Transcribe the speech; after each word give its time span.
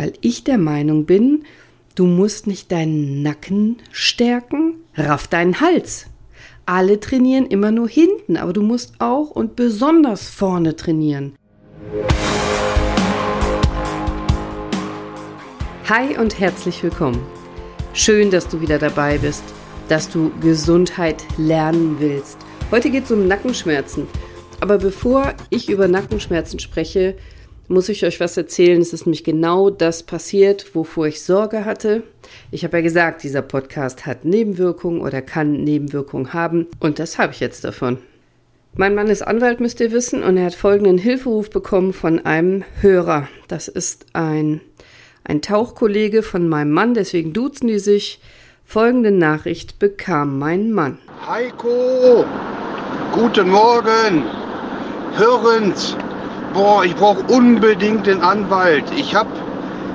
weil 0.00 0.14
ich 0.22 0.44
der 0.44 0.56
Meinung 0.56 1.04
bin, 1.04 1.44
du 1.94 2.06
musst 2.06 2.46
nicht 2.46 2.72
deinen 2.72 3.20
Nacken 3.22 3.76
stärken, 3.92 4.76
raff 4.94 5.28
deinen 5.28 5.60
Hals. 5.60 6.06
Alle 6.64 7.00
trainieren 7.00 7.44
immer 7.44 7.70
nur 7.70 7.86
hinten, 7.86 8.38
aber 8.38 8.54
du 8.54 8.62
musst 8.62 8.94
auch 8.98 9.28
und 9.28 9.56
besonders 9.56 10.30
vorne 10.30 10.74
trainieren. 10.74 11.34
Hi 15.86 16.16
und 16.16 16.40
herzlich 16.40 16.82
willkommen. 16.82 17.20
Schön, 17.92 18.30
dass 18.30 18.48
du 18.48 18.62
wieder 18.62 18.78
dabei 18.78 19.18
bist, 19.18 19.44
dass 19.90 20.08
du 20.08 20.32
Gesundheit 20.40 21.26
lernen 21.36 21.96
willst. 21.98 22.38
Heute 22.70 22.88
geht 22.88 23.04
es 23.04 23.10
um 23.10 23.28
Nackenschmerzen. 23.28 24.06
Aber 24.60 24.78
bevor 24.78 25.34
ich 25.50 25.68
über 25.68 25.88
Nackenschmerzen 25.88 26.58
spreche, 26.58 27.16
muss 27.70 27.88
ich 27.88 28.04
euch 28.04 28.20
was 28.20 28.36
erzählen. 28.36 28.80
Es 28.80 28.92
ist 28.92 29.06
nämlich 29.06 29.24
genau 29.24 29.70
das 29.70 30.02
passiert, 30.02 30.74
wovor 30.74 31.06
ich 31.06 31.22
Sorge 31.22 31.64
hatte. 31.64 32.02
Ich 32.50 32.64
habe 32.64 32.78
ja 32.78 32.82
gesagt, 32.82 33.22
dieser 33.22 33.42
Podcast 33.42 34.06
hat 34.06 34.24
Nebenwirkungen 34.24 35.00
oder 35.00 35.22
kann 35.22 35.52
Nebenwirkungen 35.52 36.32
haben. 36.34 36.66
Und 36.80 36.98
das 36.98 37.18
habe 37.18 37.32
ich 37.32 37.40
jetzt 37.40 37.64
davon. 37.64 37.98
Mein 38.74 38.94
Mann 38.94 39.08
ist 39.08 39.22
Anwalt, 39.22 39.60
müsst 39.60 39.80
ihr 39.80 39.92
wissen, 39.92 40.22
und 40.22 40.36
er 40.36 40.46
hat 40.46 40.54
folgenden 40.54 40.98
Hilferuf 40.98 41.50
bekommen 41.50 41.92
von 41.92 42.24
einem 42.24 42.64
Hörer. 42.80 43.28
Das 43.48 43.68
ist 43.68 44.06
ein, 44.12 44.60
ein 45.24 45.42
Tauchkollege 45.42 46.22
von 46.22 46.48
meinem 46.48 46.70
Mann, 46.72 46.94
deswegen 46.94 47.32
duzen 47.32 47.68
die 47.68 47.78
sich. 47.78 48.20
Folgende 48.64 49.10
Nachricht 49.10 49.80
bekam 49.80 50.38
mein 50.38 50.70
Mann. 50.70 50.98
Heiko, 51.26 52.24
guten 53.12 53.48
Morgen. 53.48 54.24
Hörend, 55.16 55.96
boah, 56.52 56.84
ich 56.84 56.94
brauche 56.96 57.22
unbedingt 57.32 58.06
den 58.06 58.22
Anwalt. 58.22 58.84
Ich 58.96 59.14
habe, 59.14 59.28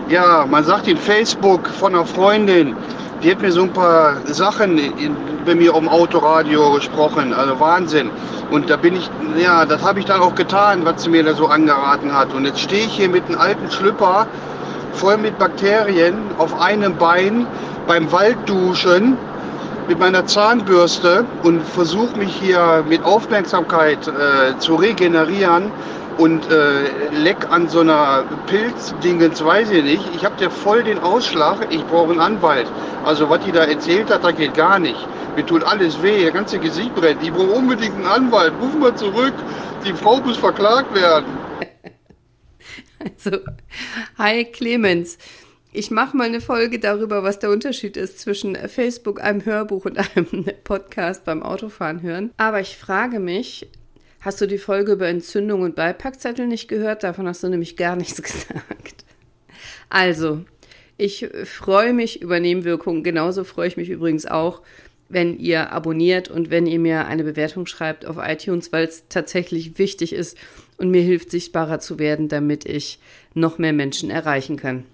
ja, 0.09 0.45
man 0.49 0.63
sagt 0.63 0.87
in 0.87 0.97
Facebook 0.97 1.67
von 1.67 1.95
einer 1.95 2.05
Freundin, 2.05 2.75
die 3.23 3.31
hat 3.31 3.41
mir 3.41 3.51
so 3.51 3.63
ein 3.63 3.73
paar 3.73 4.17
Sachen 4.25 4.77
in, 4.77 5.15
bei 5.45 5.55
mir 5.55 5.75
um 5.75 5.87
Autoradio 5.87 6.73
gesprochen, 6.73 7.33
also 7.33 7.59
Wahnsinn. 7.59 8.09
Und 8.51 8.69
da 8.69 8.77
bin 8.77 8.95
ich, 8.95 9.09
ja, 9.37 9.65
das 9.65 9.83
habe 9.83 9.99
ich 9.99 10.05
dann 10.05 10.21
auch 10.21 10.35
getan, 10.35 10.85
was 10.85 11.03
sie 11.03 11.09
mir 11.09 11.23
da 11.23 11.33
so 11.33 11.47
angeraten 11.47 12.13
hat. 12.13 12.33
Und 12.33 12.45
jetzt 12.45 12.59
stehe 12.59 12.85
ich 12.85 12.93
hier 12.93 13.09
mit 13.09 13.25
einem 13.27 13.39
alten 13.39 13.71
Schlüpper 13.71 14.27
voll 14.93 15.17
mit 15.17 15.37
Bakterien 15.37 16.15
auf 16.37 16.59
einem 16.61 16.95
Bein 16.97 17.45
beim 17.87 18.11
Waldduschen 18.11 19.17
mit 19.87 19.99
meiner 19.99 20.25
Zahnbürste 20.25 21.25
und 21.43 21.61
versuche 21.61 22.17
mich 22.17 22.33
hier 22.35 22.83
mit 22.87 23.03
Aufmerksamkeit 23.03 24.07
äh, 24.07 24.57
zu 24.57 24.75
regenerieren 24.75 25.71
und 26.17 26.49
äh, 26.49 27.09
leck 27.11 27.49
an 27.49 27.67
so 27.67 27.81
einer 27.81 28.23
Pilzdingens, 28.47 29.43
weiß 29.43 29.69
ich 29.71 29.83
nicht. 29.83 30.03
Ich 30.15 30.25
habe 30.25 30.41
ja 30.41 30.49
voll 30.49 30.83
den 30.83 30.99
Ausschlag, 30.99 31.67
ich 31.69 31.83
brauche 31.85 32.11
einen 32.11 32.19
Anwalt. 32.19 32.67
Also 33.03 33.29
was 33.29 33.43
die 33.43 33.51
da 33.51 33.65
erzählt 33.65 34.09
hat, 34.09 34.23
das 34.23 34.35
geht 34.35 34.53
gar 34.53 34.79
nicht. 34.79 35.07
Mir 35.35 35.45
tut 35.45 35.63
alles 35.63 36.01
weh, 36.01 36.21
der 36.21 36.31
ganze 36.31 36.59
Gesicht 36.59 36.95
brennt. 36.95 37.21
Ich 37.21 37.31
brauche 37.31 37.51
unbedingt 37.51 37.95
einen 37.95 38.05
Anwalt. 38.05 38.53
Ruf 38.61 38.73
mal 38.75 38.95
zurück, 38.95 39.33
die 39.85 39.93
Frau 39.93 40.17
muss 40.21 40.37
verklagt 40.37 40.93
werden. 40.95 41.25
Also, 42.97 43.37
hi 44.17 44.45
Clemens. 44.45 45.19
Ich 45.71 45.91
mache 45.91 46.17
mal 46.17 46.23
eine 46.23 46.41
Folge 46.41 46.79
darüber, 46.79 47.21
was 47.21 47.37
der 47.37 47.51
Unterschied 47.51 47.97
ist 47.97 48.17
zwischen 48.19 48.55
Facebook, 48.55 49.21
einem 49.21 49.45
Hörbuch 49.45 49.85
und 49.85 49.99
einem 49.99 50.45
Podcast 50.63 51.25
beim 51.25 51.43
Autofahren 51.43 52.01
hören. 52.01 52.31
Aber 52.37 52.61
ich 52.61 52.77
frage 52.77 53.19
mich, 53.19 53.67
hast 54.25 54.41
du 54.41 54.47
die 54.47 54.57
Folge 54.57 54.93
über 54.93 55.07
Entzündung 55.07 55.61
und 55.61 55.75
Beipackzettel 55.75 56.47
nicht 56.47 56.67
gehört? 56.67 57.03
Davon 57.03 57.27
hast 57.27 57.43
du 57.43 57.47
nämlich 57.47 57.77
gar 57.77 57.95
nichts 57.95 58.21
gesagt. 58.21 59.05
Also, 59.89 60.43
ich 60.97 61.29
freue 61.43 61.93
mich 61.93 62.21
über 62.21 62.39
Nebenwirkungen. 62.39 63.03
Genauso 63.03 63.43
freue 63.43 63.67
ich 63.67 63.77
mich 63.77 63.89
übrigens 63.89 64.25
auch, 64.25 64.61
wenn 65.07 65.37
ihr 65.37 65.71
abonniert 65.71 66.29
und 66.29 66.49
wenn 66.49 66.65
ihr 66.65 66.79
mir 66.79 67.05
eine 67.05 67.23
Bewertung 67.23 67.67
schreibt 67.67 68.05
auf 68.05 68.17
iTunes, 68.19 68.73
weil 68.73 68.85
es 68.85 69.07
tatsächlich 69.07 69.77
wichtig 69.77 70.13
ist 70.13 70.35
und 70.77 70.89
mir 70.89 71.03
hilft, 71.03 71.29
sichtbarer 71.29 71.79
zu 71.79 71.99
werden, 71.99 72.27
damit 72.27 72.65
ich 72.65 72.99
noch 73.35 73.59
mehr 73.59 73.73
Menschen 73.73 74.09
erreichen 74.09 74.57
kann 74.57 74.85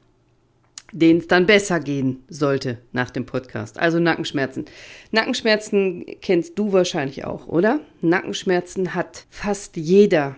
denen 0.91 1.19
es 1.19 1.27
dann 1.27 1.45
besser 1.45 1.79
gehen 1.79 2.23
sollte 2.27 2.79
nach 2.91 3.09
dem 3.09 3.25
Podcast. 3.25 3.79
Also 3.79 3.99
Nackenschmerzen. 3.99 4.65
Nackenschmerzen 5.11 6.05
kennst 6.21 6.57
du 6.59 6.73
wahrscheinlich 6.73 7.25
auch, 7.25 7.47
oder? 7.47 7.79
Nackenschmerzen 8.01 8.93
hat 8.93 9.25
fast 9.29 9.77
jeder. 9.77 10.35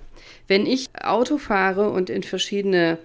Wenn 0.47 0.65
ich 0.65 0.89
Auto 1.01 1.37
fahre 1.37 1.89
und 1.89 2.09
in 2.09 2.23
verschiedene 2.23 2.99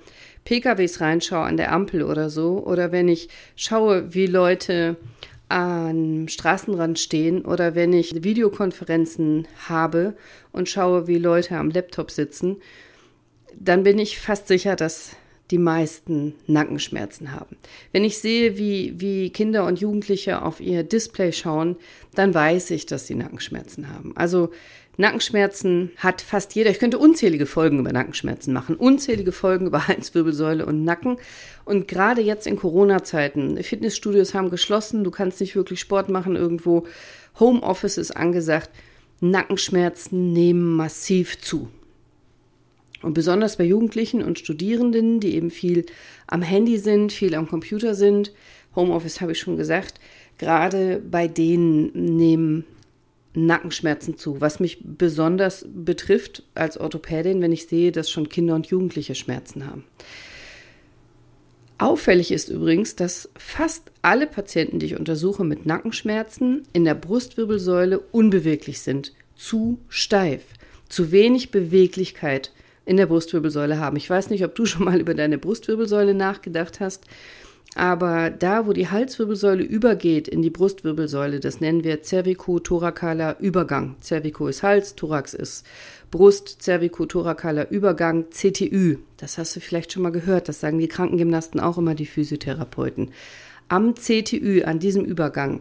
PKWs 0.45 1.01
reinschaue 1.01 1.45
an 1.45 1.57
der 1.57 1.73
Ampel 1.73 2.03
oder 2.03 2.31
so, 2.31 2.65
oder 2.65 2.93
wenn 2.93 3.09
ich 3.09 3.29
schaue, 3.57 4.15
wie 4.15 4.27
Leute 4.27 4.97
am 5.49 6.29
Straßenrand 6.29 6.99
stehen 6.99 7.45
oder 7.45 7.75
wenn 7.75 7.93
ich 7.93 8.23
Videokonferenzen 8.23 9.49
habe 9.69 10.15
und 10.53 10.69
schaue, 10.69 11.07
wie 11.07 11.19
Leute 11.19 11.57
am 11.57 11.71
Laptop 11.71 12.11
sitzen, 12.11 12.57
dann 13.59 13.83
bin 13.83 13.99
ich 13.99 14.19
fast 14.19 14.47
sicher, 14.47 14.77
dass 14.77 15.17
die 15.51 15.59
meisten 15.59 16.35
Nackenschmerzen 16.47 17.33
haben. 17.33 17.57
Wenn 17.93 18.05
ich 18.05 18.19
sehe, 18.19 18.59
wie, 18.59 18.95
wie 18.99 19.31
Kinder 19.31 19.65
und 19.67 19.81
Jugendliche 19.81 20.43
auf 20.43 20.61
ihr 20.61 20.83
Display 20.83 21.33
schauen, 21.33 21.77
dann 22.15 22.35
weiß 22.35 22.71
ich, 22.71 22.87
dass 22.87 23.07
sie 23.07 23.15
Nackenschmerzen 23.15 23.89
haben. 23.89 24.13
Also 24.17 24.51
Nackenschmerzen 24.99 25.93
hat 25.97 26.21
fast 26.21 26.57
jeder. 26.57 26.71
Ich 26.71 26.81
könnte 26.81 26.99
unzählige 26.99 27.47
Folgen 27.47 27.79
über 27.79 27.93
Nackenschmerzen 27.93 28.53
machen, 28.53 28.75
unzählige 28.75 29.31
Folgen 29.33 29.67
über 29.67 29.87
Halswirbelsäule 29.89 30.67
und 30.67 30.85
Nacken. 30.85 31.19
Und 31.65 31.87
gerade 31.87 32.21
jetzt 32.21 32.47
in 32.47 32.57
Corona-Zeiten, 32.57 33.63
Fitnessstudios 33.63 34.35
haben 34.35 34.51
geschlossen, 34.51 35.05
du 35.05 35.11
kannst 35.11 35.41
nicht 35.41 35.55
wirklich 35.55 35.81
Sport 35.81 36.09
machen 36.09 36.35
irgendwo, 36.35 36.85
Homeoffice 37.39 37.97
ist 37.97 38.11
angesagt, 38.11 38.71
Nackenschmerzen 39.21 40.33
nehmen 40.33 40.77
massiv 40.77 41.41
zu. 41.41 41.69
Und 43.03 43.15
besonders 43.15 43.57
bei 43.57 43.65
Jugendlichen 43.65 44.23
und 44.23 44.39
Studierenden, 44.39 45.21
die 45.21 45.35
eben 45.35 45.51
viel 45.51 45.87
am 46.27 46.43
Handy 46.43 46.79
sind, 46.79 47.13
viel 47.13 47.35
am 47.35 47.49
Computer 47.49 47.95
sind, 47.95 48.33
Homeoffice 48.75 49.21
habe 49.21 49.33
ich 49.33 49.39
schon 49.39 49.57
gesagt, 49.57 50.01
gerade 50.39 51.01
bei 51.09 51.29
denen 51.29 52.17
nehmen 52.17 52.65
Nackenschmerzen 53.35 54.17
zu, 54.17 54.41
was 54.41 54.61
mich 54.61 54.79
besonders 54.83 55.67
betrifft 55.73 56.43
als 56.55 56.79
Orthopädin, 56.79 57.41
wenn 57.41 57.53
ich 57.53 57.67
sehe, 57.67 57.93
dass 57.93 58.11
schon 58.11 58.29
Kinder 58.29 58.55
und 58.55 58.67
Jugendliche 58.67 59.15
Schmerzen 59.15 59.67
haben. 59.67 59.85
Auffällig 61.79 62.33
ist 62.33 62.49
übrigens, 62.49 62.97
dass 62.97 63.29
fast 63.37 63.93
alle 64.03 64.27
Patienten, 64.27 64.81
die 64.81 64.87
ich 64.87 64.99
untersuche 64.99 65.45
mit 65.45 65.65
Nackenschmerzen, 65.65 66.63
in 66.73 66.85
der 66.85 66.95
Brustwirbelsäule 66.95 68.01
unbeweglich 68.01 68.81
sind, 68.81 69.13
zu 69.37 69.79
steif, 69.89 70.43
zu 70.89 71.13
wenig 71.13 71.53
Beweglichkeit 71.53 72.53
in 72.89 72.97
der 72.97 73.07
Brustwirbelsäule 73.07 73.79
haben. 73.79 73.97
Ich 73.97 74.09
weiß 74.09 74.31
nicht, 74.31 74.45
ob 74.45 74.55
du 74.55 74.65
schon 74.67 74.85
mal 74.85 75.01
über 75.01 75.15
deine 75.15 75.39
Brustwirbelsäule 75.39 76.15
nachgedacht 76.15 76.81
hast, 76.81 77.05
aber 77.75 78.31
da, 78.31 78.67
wo 78.67 78.73
die 78.73 78.89
Halswirbelsäule 78.89 79.63
übergeht 79.63 80.27
in 80.27 80.41
die 80.41 80.51
Brustwirbelsäule, 80.51 81.39
das 81.39 81.61
nennen 81.61 81.85
wir 81.85 82.03
cervico-thoracaler 82.03 83.39
Übergang. 83.41 83.97
Cervico 84.03 84.49
ist 84.49 84.63
Hals, 84.63 84.97
Thorax 84.97 85.35
ist 85.35 85.67
Brust, 86.11 86.63
cervico-thoracaler 86.63 87.71
Übergang, 87.71 88.31
CTÜ. 88.31 88.97
Das 89.19 89.37
hast 89.37 89.55
du 89.55 89.61
vielleicht 89.61 89.93
schon 89.93 90.03
mal 90.03 90.11
gehört, 90.11 90.49
das 90.49 90.61
sagen 90.61 90.79
die 90.79 90.89
Krankengymnasten 90.89 91.61
auch 91.61 91.77
immer, 91.77 91.95
die 91.95 92.07
Physiotherapeuten. 92.07 93.11
Am 93.69 93.95
CTÜ, 93.95 94.63
an 94.65 94.79
diesem 94.79 95.05
Übergang, 95.05 95.61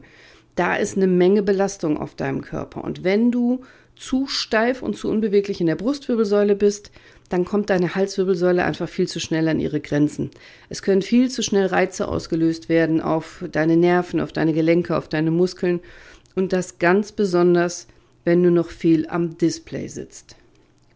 da 0.55 0.77
ist 0.77 0.95
eine 0.95 1.07
Menge 1.07 1.43
Belastung 1.43 1.97
auf 1.97 2.15
deinem 2.15 2.41
Körper. 2.41 2.85
Und 2.85 3.03
wenn 3.03 3.31
du 3.31 3.63
zu 3.97 4.27
steif 4.27 4.81
und 4.81 4.95
zu 4.95 5.09
unbeweglich 5.09 5.59
in 5.59 5.67
der 5.67 5.75
Brustwirbelsäule 5.75 6.55
bist, 6.55 6.91
dann 7.29 7.45
kommt 7.45 7.69
deine 7.69 7.95
Halswirbelsäule 7.95 8.63
einfach 8.63 8.87
viel 8.87 9.07
zu 9.07 9.19
schnell 9.19 9.47
an 9.47 9.59
ihre 9.59 9.79
Grenzen. 9.79 10.31
Es 10.69 10.81
können 10.81 11.01
viel 11.01 11.29
zu 11.29 11.43
schnell 11.43 11.65
Reize 11.65 12.07
ausgelöst 12.07 12.69
werden 12.69 13.01
auf 13.01 13.43
deine 13.51 13.75
Nerven, 13.75 14.19
auf 14.21 14.31
deine 14.31 14.53
Gelenke, 14.53 14.95
auf 14.95 15.09
deine 15.09 15.31
Muskeln 15.31 15.81
und 16.35 16.53
das 16.53 16.79
ganz 16.79 17.11
besonders, 17.11 17.87
wenn 18.23 18.43
du 18.43 18.51
noch 18.51 18.69
viel 18.69 19.07
am 19.09 19.37
Display 19.37 19.87
sitzt. 19.87 20.35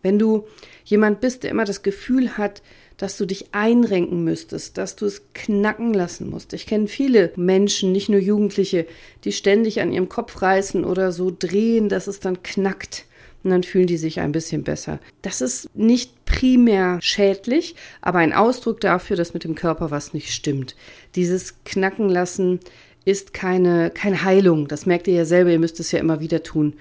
Wenn 0.01 0.17
du 0.17 0.47
jemand 0.85 1.21
bist, 1.21 1.43
der 1.43 1.51
immer 1.51 1.65
das 1.65 1.83
Gefühl 1.83 2.37
hat, 2.37 2.61
dass 2.97 3.17
du 3.17 3.25
dich 3.25 3.47
einrenken 3.51 4.23
müsstest, 4.23 4.77
dass 4.77 4.95
du 4.95 5.07
es 5.07 5.23
knacken 5.33 5.93
lassen 5.93 6.29
musst. 6.29 6.53
Ich 6.53 6.67
kenne 6.67 6.87
viele 6.87 7.31
Menschen, 7.35 7.91
nicht 7.91 8.09
nur 8.09 8.19
Jugendliche, 8.19 8.85
die 9.23 9.31
ständig 9.31 9.81
an 9.81 9.91
ihrem 9.91 10.07
Kopf 10.07 10.41
reißen 10.41 10.85
oder 10.85 11.11
so 11.11 11.35
drehen, 11.37 11.89
dass 11.89 12.05
es 12.05 12.19
dann 12.19 12.43
knackt 12.43 13.05
und 13.43 13.49
dann 13.49 13.63
fühlen 13.63 13.87
die 13.87 13.97
sich 13.97 14.19
ein 14.19 14.31
bisschen 14.31 14.63
besser. 14.63 14.99
Das 15.21 15.41
ist 15.41 15.69
nicht 15.75 16.25
primär 16.25 16.99
schädlich, 17.01 17.75
aber 18.01 18.19
ein 18.19 18.33
Ausdruck 18.33 18.81
dafür, 18.81 19.15
dass 19.15 19.33
mit 19.33 19.43
dem 19.43 19.55
Körper 19.55 19.91
was 19.91 20.13
nicht 20.13 20.31
stimmt. 20.31 20.75
Dieses 21.15 21.63
Knacken 21.63 22.09
lassen 22.09 22.59
ist 23.05 23.33
keine, 23.33 23.89
keine 23.89 24.23
Heilung. 24.23 24.67
Das 24.67 24.85
merkt 24.85 25.07
ihr 25.07 25.15
ja 25.15 25.25
selber, 25.25 25.51
ihr 25.51 25.59
müsst 25.59 25.79
es 25.79 25.91
ja 25.91 25.99
immer 25.99 26.19
wieder 26.19 26.43
tun. 26.43 26.73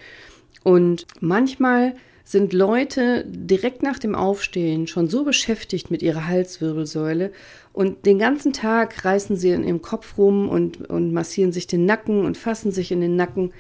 Und 0.62 1.07
manchmal 1.21 1.95
sind 2.25 2.53
Leute 2.53 3.25
direkt 3.27 3.83
nach 3.83 3.99
dem 3.99 4.15
Aufstehen 4.15 4.87
schon 4.87 5.09
so 5.09 5.25
beschäftigt 5.25 5.91
mit 5.91 6.01
ihrer 6.01 6.29
Halswirbelsäule 6.29 7.33
Und 7.73 8.07
den 8.07 8.19
ganzen 8.21 8.53
Tag 8.53 9.05
reißen 9.05 9.37
sie 9.37 9.51
in 9.51 9.65
ihrem 9.65 9.83
Kopf 9.83 10.17
rum 10.17 10.49
und, 10.49 10.89
und 10.89 11.12
massieren 11.12 11.51
sich 11.51 11.67
den 11.67 11.87
Nacken 11.87 12.25
und 12.25 12.37
fassen 12.37 12.71
sich 12.71 12.93
in 12.93 13.01
den 13.01 13.17
Nacken, 13.17 13.53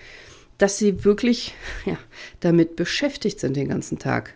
dass 0.60 0.78
sie 0.78 1.04
wirklich 1.04 1.54
ja, 1.84 1.98
damit 2.40 2.76
beschäftigt 2.76 3.40
sind 3.40 3.56
den 3.56 3.68
ganzen 3.68 3.98
Tag. 3.98 4.34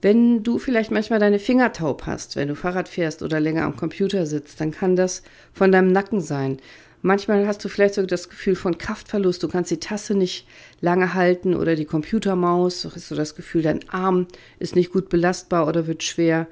Wenn 0.00 0.44
du 0.44 0.58
vielleicht 0.58 0.90
manchmal 0.90 1.18
deine 1.18 1.40
Finger 1.40 1.72
taub 1.72 2.06
hast, 2.06 2.36
wenn 2.36 2.48
du 2.48 2.54
Fahrrad 2.54 2.88
fährst 2.88 3.22
oder 3.22 3.40
länger 3.40 3.64
am 3.64 3.76
Computer 3.76 4.26
sitzt, 4.26 4.60
dann 4.60 4.70
kann 4.70 4.94
das 4.94 5.22
von 5.52 5.72
deinem 5.72 5.90
Nacken 5.90 6.20
sein. 6.20 6.58
Manchmal 7.02 7.46
hast 7.46 7.64
du 7.64 7.68
vielleicht 7.68 7.94
sogar 7.94 8.08
das 8.08 8.28
Gefühl 8.28 8.56
von 8.56 8.78
Kraftverlust. 8.78 9.42
Du 9.42 9.48
kannst 9.48 9.70
die 9.70 9.80
Tasse 9.80 10.14
nicht 10.14 10.46
lange 10.80 11.14
halten 11.14 11.54
oder 11.54 11.76
die 11.76 11.84
Computermaus. 11.84 12.82
Du 12.82 12.90
hast 12.92 13.08
so 13.08 13.14
das 13.14 13.34
Gefühl, 13.34 13.62
dein 13.62 13.88
Arm 13.88 14.26
ist 14.58 14.76
nicht 14.76 14.92
gut 14.92 15.08
belastbar 15.08 15.66
oder 15.66 15.86
wird 15.86 16.02
schwer. 16.02 16.46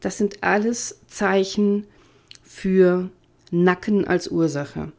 Das 0.00 0.18
sind 0.18 0.42
alles 0.42 1.00
Zeichen 1.08 1.86
für 2.42 3.10
Nacken 3.50 4.06
als 4.06 4.28
Ursache. 4.28 4.92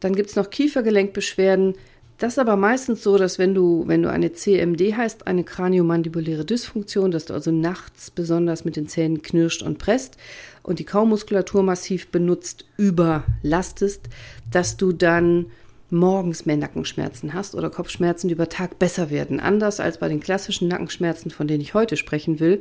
Dann 0.00 0.14
gibt 0.14 0.30
es 0.30 0.36
noch 0.36 0.50
Kiefergelenkbeschwerden. 0.50 1.74
Das 2.18 2.34
ist 2.34 2.38
aber 2.38 2.56
meistens 2.56 3.02
so, 3.02 3.18
dass 3.18 3.38
wenn 3.38 3.54
du, 3.54 3.84
wenn 3.86 4.02
du 4.02 4.10
eine 4.10 4.32
CMD 4.32 4.96
heißt, 4.96 5.26
eine 5.26 5.44
kraniomandibuläre 5.44 6.46
Dysfunktion, 6.46 7.10
dass 7.10 7.26
du 7.26 7.34
also 7.34 7.50
nachts 7.50 8.10
besonders 8.10 8.64
mit 8.64 8.76
den 8.76 8.88
Zähnen 8.88 9.20
knirscht 9.20 9.62
und 9.62 9.78
presst 9.78 10.16
und 10.62 10.78
die 10.78 10.84
Kaumuskulatur 10.84 11.62
massiv 11.62 12.08
benutzt, 12.08 12.64
überlastest, 12.78 14.08
dass 14.50 14.78
du 14.78 14.92
dann 14.92 15.46
morgens 15.90 16.46
mehr 16.46 16.56
Nackenschmerzen 16.56 17.34
hast 17.34 17.54
oder 17.54 17.70
Kopfschmerzen, 17.70 18.28
die 18.28 18.34
über 18.34 18.48
Tag 18.48 18.78
besser 18.78 19.10
werden. 19.10 19.38
Anders 19.38 19.78
als 19.78 19.98
bei 19.98 20.08
den 20.08 20.20
klassischen 20.20 20.68
Nackenschmerzen, 20.68 21.30
von 21.30 21.46
denen 21.46 21.60
ich 21.60 21.74
heute 21.74 21.96
sprechen 21.96 22.40
will, 22.40 22.60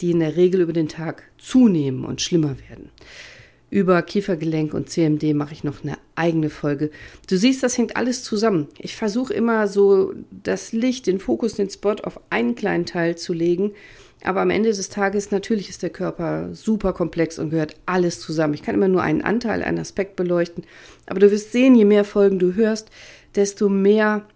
die 0.00 0.12
in 0.12 0.20
der 0.20 0.36
Regel 0.36 0.60
über 0.60 0.72
den 0.72 0.88
Tag 0.88 1.24
zunehmen 1.38 2.04
und 2.04 2.20
schlimmer 2.22 2.56
werden. 2.68 2.90
Über 3.72 4.02
Kiefergelenk 4.02 4.74
und 4.74 4.90
CMD 4.90 5.32
mache 5.32 5.54
ich 5.54 5.64
noch 5.64 5.82
eine 5.82 5.96
eigene 6.14 6.50
Folge. 6.50 6.90
Du 7.26 7.38
siehst, 7.38 7.62
das 7.62 7.78
hängt 7.78 7.96
alles 7.96 8.22
zusammen. 8.22 8.68
Ich 8.78 8.96
versuche 8.96 9.32
immer 9.32 9.66
so 9.66 10.12
das 10.30 10.74
Licht, 10.74 11.06
den 11.06 11.18
Fokus, 11.18 11.54
den 11.54 11.70
Spot 11.70 11.96
auf 12.02 12.20
einen 12.28 12.54
kleinen 12.54 12.84
Teil 12.84 13.16
zu 13.16 13.32
legen. 13.32 13.72
Aber 14.24 14.42
am 14.42 14.50
Ende 14.50 14.68
des 14.68 14.90
Tages, 14.90 15.30
natürlich 15.30 15.70
ist 15.70 15.82
der 15.82 15.88
Körper 15.88 16.50
super 16.52 16.92
komplex 16.92 17.38
und 17.38 17.48
gehört 17.48 17.76
alles 17.86 18.20
zusammen. 18.20 18.52
Ich 18.52 18.62
kann 18.62 18.74
immer 18.74 18.88
nur 18.88 19.00
einen 19.00 19.22
Anteil, 19.22 19.62
einen 19.62 19.78
Aspekt 19.78 20.16
beleuchten. 20.16 20.64
Aber 21.06 21.20
du 21.20 21.30
wirst 21.30 21.52
sehen, 21.52 21.74
je 21.74 21.86
mehr 21.86 22.04
Folgen 22.04 22.38
du 22.38 22.54
hörst, 22.54 22.90
desto 23.36 23.70
mehr 23.70 24.26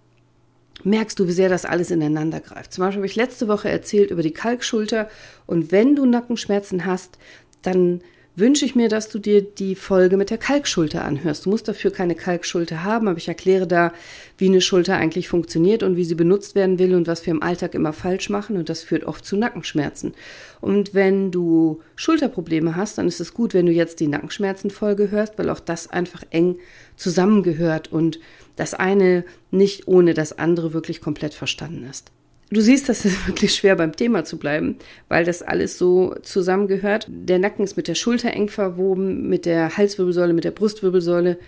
merkst 0.82 1.18
du, 1.18 1.28
wie 1.28 1.32
sehr 1.32 1.50
das 1.50 1.66
alles 1.66 1.90
ineinander 1.90 2.40
greift. 2.40 2.72
Zum 2.72 2.84
Beispiel 2.84 3.00
habe 3.00 3.06
ich 3.06 3.16
letzte 3.16 3.48
Woche 3.48 3.68
erzählt 3.68 4.10
über 4.10 4.22
die 4.22 4.32
Kalkschulter. 4.32 5.10
Und 5.44 5.72
wenn 5.72 5.94
du 5.94 6.06
Nackenschmerzen 6.06 6.86
hast, 6.86 7.18
dann 7.60 8.00
wünsche 8.36 8.66
ich 8.66 8.74
mir, 8.74 8.88
dass 8.88 9.08
du 9.08 9.18
dir 9.18 9.42
die 9.42 9.74
Folge 9.74 10.18
mit 10.18 10.28
der 10.28 10.36
Kalkschulter 10.36 11.04
anhörst. 11.04 11.46
Du 11.46 11.50
musst 11.50 11.68
dafür 11.68 11.90
keine 11.90 12.14
Kalkschulter 12.14 12.84
haben, 12.84 13.08
aber 13.08 13.16
ich 13.16 13.28
erkläre 13.28 13.66
da, 13.66 13.92
wie 14.36 14.48
eine 14.48 14.60
Schulter 14.60 14.96
eigentlich 14.96 15.28
funktioniert 15.28 15.82
und 15.82 15.96
wie 15.96 16.04
sie 16.04 16.14
benutzt 16.14 16.54
werden 16.54 16.78
will 16.78 16.94
und 16.94 17.06
was 17.06 17.24
wir 17.24 17.32
im 17.32 17.42
Alltag 17.42 17.74
immer 17.74 17.94
falsch 17.94 18.28
machen 18.28 18.58
und 18.58 18.68
das 18.68 18.82
führt 18.82 19.04
oft 19.04 19.24
zu 19.24 19.36
Nackenschmerzen. 19.36 20.14
Und 20.60 20.92
wenn 20.92 21.30
du 21.30 21.80
Schulterprobleme 21.96 22.76
hast, 22.76 22.98
dann 22.98 23.08
ist 23.08 23.20
es 23.20 23.32
gut, 23.32 23.54
wenn 23.54 23.66
du 23.66 23.72
jetzt 23.72 24.00
die 24.00 24.08
Nackenschmerzenfolge 24.08 25.10
hörst, 25.10 25.38
weil 25.38 25.48
auch 25.48 25.60
das 25.60 25.88
einfach 25.88 26.22
eng 26.30 26.58
zusammengehört 26.96 27.90
und 27.90 28.20
das 28.56 28.74
eine 28.74 29.24
nicht 29.50 29.88
ohne 29.88 30.12
das 30.12 30.38
andere 30.38 30.74
wirklich 30.74 31.00
komplett 31.00 31.32
verstanden 31.32 31.86
ist. 31.90 32.12
Du 32.50 32.60
siehst, 32.60 32.88
das 32.88 33.04
ist 33.04 33.26
wirklich 33.26 33.54
schwer 33.54 33.76
beim 33.76 33.94
Thema 33.96 34.25
zu 34.25 34.38
bleiben, 34.38 34.76
weil 35.08 35.25
das 35.25 35.43
alles 35.43 35.78
so 35.78 36.14
zusammengehört. 36.22 37.06
Der 37.08 37.38
Nacken 37.38 37.64
ist 37.64 37.76
mit 37.76 37.88
der 37.88 37.94
Schulter 37.94 38.32
eng 38.32 38.48
verwoben, 38.48 39.28
mit 39.28 39.46
der 39.46 39.76
Halswirbelsäule, 39.76 40.32
mit 40.32 40.44
der 40.44 40.52
Brustwirbelsäule, 40.52 41.38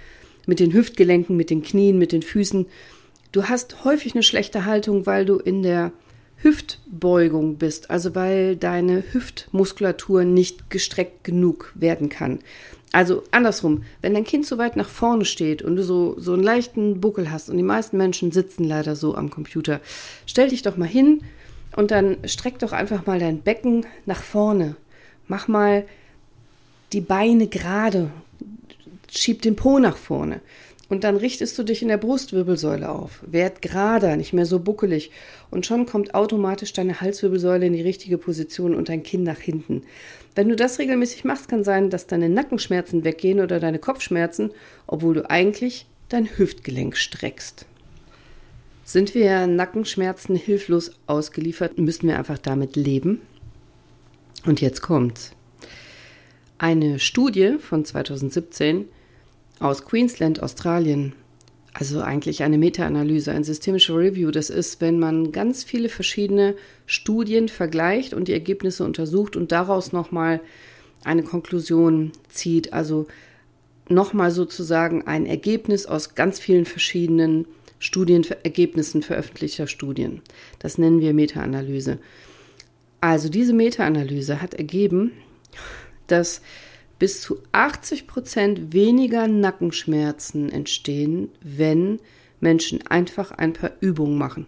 mit 0.46 0.60
den 0.60 0.72
Hüftgelenken, 0.72 1.36
mit 1.36 1.50
den 1.50 1.62
Knien, 1.62 1.98
mit 1.98 2.12
den 2.12 2.22
Füßen. 2.22 2.66
Du 3.32 3.44
hast 3.44 3.84
häufig 3.84 4.14
eine 4.14 4.22
schlechte 4.22 4.64
Haltung, 4.64 5.06
weil 5.06 5.24
du 5.24 5.36
in 5.36 5.62
der 5.62 5.92
Hüftbeugung 6.40 7.56
bist, 7.56 7.90
also 7.90 8.14
weil 8.14 8.56
deine 8.56 9.02
Hüftmuskulatur 9.12 10.24
nicht 10.24 10.70
gestreckt 10.70 11.24
genug 11.24 11.72
werden 11.74 12.08
kann. 12.08 12.38
Also 12.92 13.22
andersrum, 13.32 13.84
wenn 14.00 14.14
dein 14.14 14.24
Kind 14.24 14.46
so 14.46 14.56
weit 14.56 14.76
nach 14.76 14.88
vorne 14.88 15.24
steht 15.24 15.60
und 15.62 15.76
du 15.76 15.82
so, 15.82 16.18
so 16.18 16.32
einen 16.32 16.42
leichten 16.42 17.00
Buckel 17.00 17.30
hast 17.30 17.50
und 17.50 17.56
die 17.58 17.62
meisten 17.62 17.98
Menschen 17.98 18.32
sitzen 18.32 18.64
leider 18.64 18.96
so 18.96 19.14
am 19.14 19.30
Computer, 19.30 19.80
stell 20.26 20.48
dich 20.48 20.62
doch 20.62 20.76
mal 20.76 20.88
hin 20.88 21.22
und 21.76 21.90
dann 21.90 22.16
streck 22.24 22.58
doch 22.58 22.72
einfach 22.72 23.06
mal 23.06 23.18
dein 23.18 23.42
Becken 23.42 23.84
nach 24.06 24.22
vorne. 24.22 24.76
Mach 25.26 25.48
mal 25.48 25.84
die 26.94 27.02
Beine 27.02 27.46
gerade, 27.48 28.10
schieb 29.10 29.42
den 29.42 29.56
Po 29.56 29.78
nach 29.78 29.96
vorne. 29.96 30.40
Und 30.88 31.04
dann 31.04 31.16
richtest 31.16 31.58
du 31.58 31.64
dich 31.64 31.82
in 31.82 31.88
der 31.88 31.98
Brustwirbelsäule 31.98 32.88
auf. 32.88 33.22
Werd 33.26 33.60
gerader, 33.60 34.16
nicht 34.16 34.32
mehr 34.32 34.46
so 34.46 34.58
buckelig. 34.58 35.10
Und 35.50 35.66
schon 35.66 35.84
kommt 35.84 36.14
automatisch 36.14 36.72
deine 36.72 37.00
Halswirbelsäule 37.00 37.66
in 37.66 37.74
die 37.74 37.82
richtige 37.82 38.16
Position 38.16 38.74
und 38.74 38.88
dein 38.88 39.02
Kinn 39.02 39.22
nach 39.22 39.38
hinten. 39.38 39.82
Wenn 40.34 40.48
du 40.48 40.56
das 40.56 40.78
regelmäßig 40.78 41.24
machst, 41.24 41.48
kann 41.48 41.62
sein, 41.62 41.90
dass 41.90 42.06
deine 42.06 42.30
Nackenschmerzen 42.30 43.04
weggehen 43.04 43.40
oder 43.40 43.60
deine 43.60 43.78
Kopfschmerzen, 43.78 44.50
obwohl 44.86 45.14
du 45.14 45.30
eigentlich 45.30 45.86
dein 46.08 46.26
Hüftgelenk 46.38 46.96
streckst. 46.96 47.66
Sind 48.84 49.14
wir 49.14 49.46
Nackenschmerzen 49.46 50.36
hilflos 50.36 50.92
ausgeliefert, 51.06 51.76
müssen 51.76 52.08
wir 52.08 52.16
einfach 52.16 52.38
damit 52.38 52.76
leben. 52.76 53.20
Und 54.46 54.62
jetzt 54.62 54.80
kommt's. 54.80 55.32
Eine 56.56 56.98
Studie 56.98 57.56
von 57.58 57.84
2017 57.84 58.86
aus 59.60 59.84
Queensland, 59.84 60.42
Australien. 60.42 61.14
Also 61.74 62.00
eigentlich 62.00 62.42
eine 62.42 62.58
Meta-Analyse, 62.58 63.30
ein 63.30 63.44
systemischer 63.44 63.96
Review. 63.96 64.30
Das 64.30 64.50
ist, 64.50 64.80
wenn 64.80 64.98
man 64.98 65.30
ganz 65.32 65.62
viele 65.62 65.88
verschiedene 65.88 66.56
Studien 66.86 67.48
vergleicht 67.48 68.14
und 68.14 68.26
die 68.28 68.32
Ergebnisse 68.32 68.84
untersucht 68.84 69.36
und 69.36 69.52
daraus 69.52 69.92
nochmal 69.92 70.40
eine 71.04 71.22
Konklusion 71.22 72.12
zieht. 72.28 72.72
Also 72.72 73.06
nochmal 73.88 74.30
sozusagen 74.30 75.06
ein 75.06 75.26
Ergebnis 75.26 75.86
aus 75.86 76.14
ganz 76.14 76.40
vielen 76.40 76.64
verschiedenen 76.64 77.46
Studienergebnissen 77.78 79.02
veröffentlichter 79.02 79.68
Studien. 79.68 80.22
Das 80.58 80.78
nennen 80.78 81.00
wir 81.00 81.14
Meta-Analyse. 81.14 81.98
Also 83.00 83.28
diese 83.28 83.52
Meta-Analyse 83.52 84.42
hat 84.42 84.54
ergeben, 84.54 85.12
dass 86.08 86.42
bis 86.98 87.20
zu 87.20 87.38
80 87.52 88.06
Prozent 88.06 88.72
weniger 88.72 89.28
Nackenschmerzen 89.28 90.50
entstehen, 90.50 91.30
wenn 91.42 92.00
Menschen 92.40 92.86
einfach 92.86 93.30
ein 93.30 93.52
paar 93.52 93.72
Übungen 93.80 94.18
machen. 94.18 94.46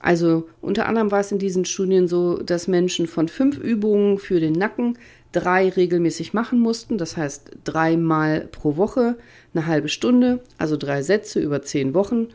Also 0.00 0.48
unter 0.60 0.86
anderem 0.86 1.10
war 1.10 1.20
es 1.20 1.30
in 1.30 1.38
diesen 1.38 1.66
Studien 1.66 2.08
so, 2.08 2.38
dass 2.38 2.68
Menschen 2.68 3.06
von 3.06 3.28
fünf 3.28 3.58
Übungen 3.58 4.18
für 4.18 4.40
den 4.40 4.54
Nacken 4.54 4.98
drei 5.32 5.68
regelmäßig 5.68 6.32
machen 6.32 6.58
mussten. 6.58 6.96
Das 6.96 7.16
heißt 7.16 7.50
dreimal 7.64 8.48
pro 8.50 8.76
Woche 8.76 9.18
eine 9.54 9.66
halbe 9.66 9.88
Stunde, 9.88 10.40
also 10.58 10.76
drei 10.76 11.02
Sätze 11.02 11.40
über 11.40 11.62
zehn 11.62 11.94
Wochen. 11.94 12.28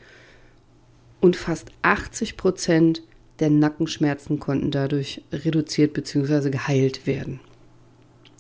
Und 1.20 1.36
fast 1.36 1.72
80 1.82 2.38
Prozent 2.38 3.02
der 3.40 3.50
Nackenschmerzen 3.50 4.40
konnten 4.40 4.70
dadurch 4.70 5.24
reduziert 5.32 5.94
bzw. 5.94 6.52
geheilt 6.52 7.08
werden. 7.08 7.40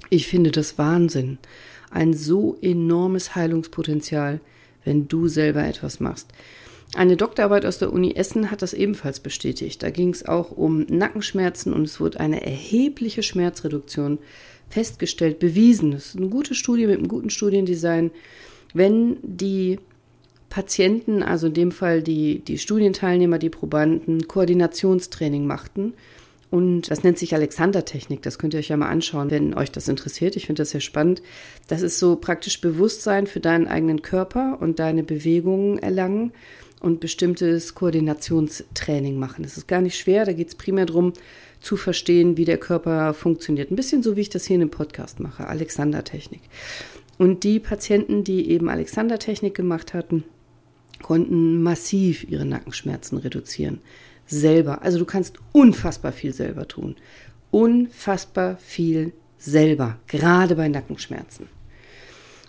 Ich 0.10 0.28
finde 0.28 0.52
das 0.52 0.78
Wahnsinn. 0.78 1.38
Ein 1.90 2.14
so 2.14 2.58
enormes 2.62 3.36
Heilungspotenzial, 3.36 4.40
wenn 4.84 5.08
du 5.08 5.28
selber 5.28 5.64
etwas 5.64 6.00
machst. 6.00 6.28
Eine 6.96 7.18
Doktorarbeit 7.18 7.66
aus 7.66 7.80
der 7.80 7.92
Uni 7.92 8.14
Essen 8.14 8.52
hat 8.52 8.62
das 8.62 8.74
ebenfalls 8.74 9.20
bestätigt. 9.20 9.84
Da 9.84 9.90
ging 9.90 10.10
es 10.10 10.26
auch 10.26 10.52
um 10.52 10.86
Nackenschmerzen 10.88 11.74
und 11.74 11.84
es 11.84 12.00
wurde 12.00 12.20
eine 12.20 12.46
erhebliche 12.46 13.24
Schmerzreduktion 13.24 14.20
festgestellt, 14.70 15.40
bewiesen. 15.40 15.92
Das 15.92 16.08
ist 16.08 16.18
eine 16.18 16.30
gute 16.30 16.56
Studie 16.56 16.88
mit 16.88 16.98
einem 16.98 17.08
guten 17.08 17.30
Studiendesign. 17.30 18.12
Wenn 18.74 19.18
die 19.24 19.80
Patienten, 20.50 21.22
also 21.22 21.48
in 21.48 21.54
dem 21.54 21.72
Fall 21.72 22.02
die, 22.02 22.40
die 22.40 22.58
Studienteilnehmer, 22.58 23.40
die 23.40 23.50
Probanden, 23.50 24.28
Koordinationstraining 24.28 25.46
machten, 25.46 25.94
und 26.56 26.90
das 26.90 27.04
nennt 27.04 27.18
sich 27.18 27.34
Alexander-Technik. 27.36 28.22
Das 28.22 28.40
könnt 28.40 28.54
ihr 28.54 28.62
euch 28.62 28.70
ja 28.70 28.78
mal 28.78 28.88
anschauen, 28.88 29.30
wenn 29.30 29.54
euch 29.56 29.72
das 29.72 29.90
interessiert. 29.90 30.38
Ich 30.38 30.46
finde 30.46 30.62
das 30.62 30.70
sehr 30.70 30.80
spannend. 30.80 31.22
Das 31.68 31.82
ist 31.82 32.00
so 32.00 32.16
praktisch 32.16 32.62
Bewusstsein 32.62 33.28
für 33.28 33.42
deinen 33.42 33.68
eigenen 33.68 34.02
Körper 34.02 34.58
und 34.62 34.80
deine 34.80 35.04
Bewegungen 35.04 35.80
erlangen 35.80 36.32
und 36.80 37.02
bestimmtes 37.02 37.76
Koordinationstraining 37.76 39.20
machen. 39.20 39.44
Das 39.44 39.58
ist 39.58 39.68
gar 39.68 39.82
nicht 39.82 40.00
schwer. 40.00 40.24
Da 40.24 40.32
geht 40.32 40.48
es 40.48 40.56
primär 40.56 40.86
darum, 40.86 41.12
zu 41.60 41.76
verstehen, 41.76 42.38
wie 42.38 42.46
der 42.46 42.58
Körper 42.58 43.14
funktioniert. 43.14 43.70
Ein 43.70 43.76
bisschen 43.76 44.02
so, 44.02 44.16
wie 44.16 44.22
ich 44.22 44.30
das 44.30 44.46
hier 44.46 44.56
in 44.56 44.62
dem 44.62 44.72
Podcast 44.72 45.20
mache. 45.20 45.48
Alexander-Technik. 45.48 46.40
Und 47.18 47.44
die 47.44 47.60
Patienten, 47.60 48.24
die 48.24 48.50
eben 48.50 48.70
Alexander-Technik 48.70 49.56
gemacht 49.56 49.94
hatten, 49.94 50.24
konnten 51.02 51.62
massiv 51.62 52.24
ihre 52.30 52.46
Nackenschmerzen 52.46 53.18
reduzieren 53.18 53.82
selber. 54.26 54.82
Also 54.84 55.00
du 55.00 55.06
kannst 55.06 55.38
unfassbar 55.52 56.12
viel 56.12 56.34
selber 56.34 56.68
tun. 56.68 56.96
Unfassbar 57.52 58.58
viel 58.58 59.14
selber, 59.38 59.98
gerade 60.08 60.56
bei 60.56 60.68
Nackenschmerzen. 60.68 61.48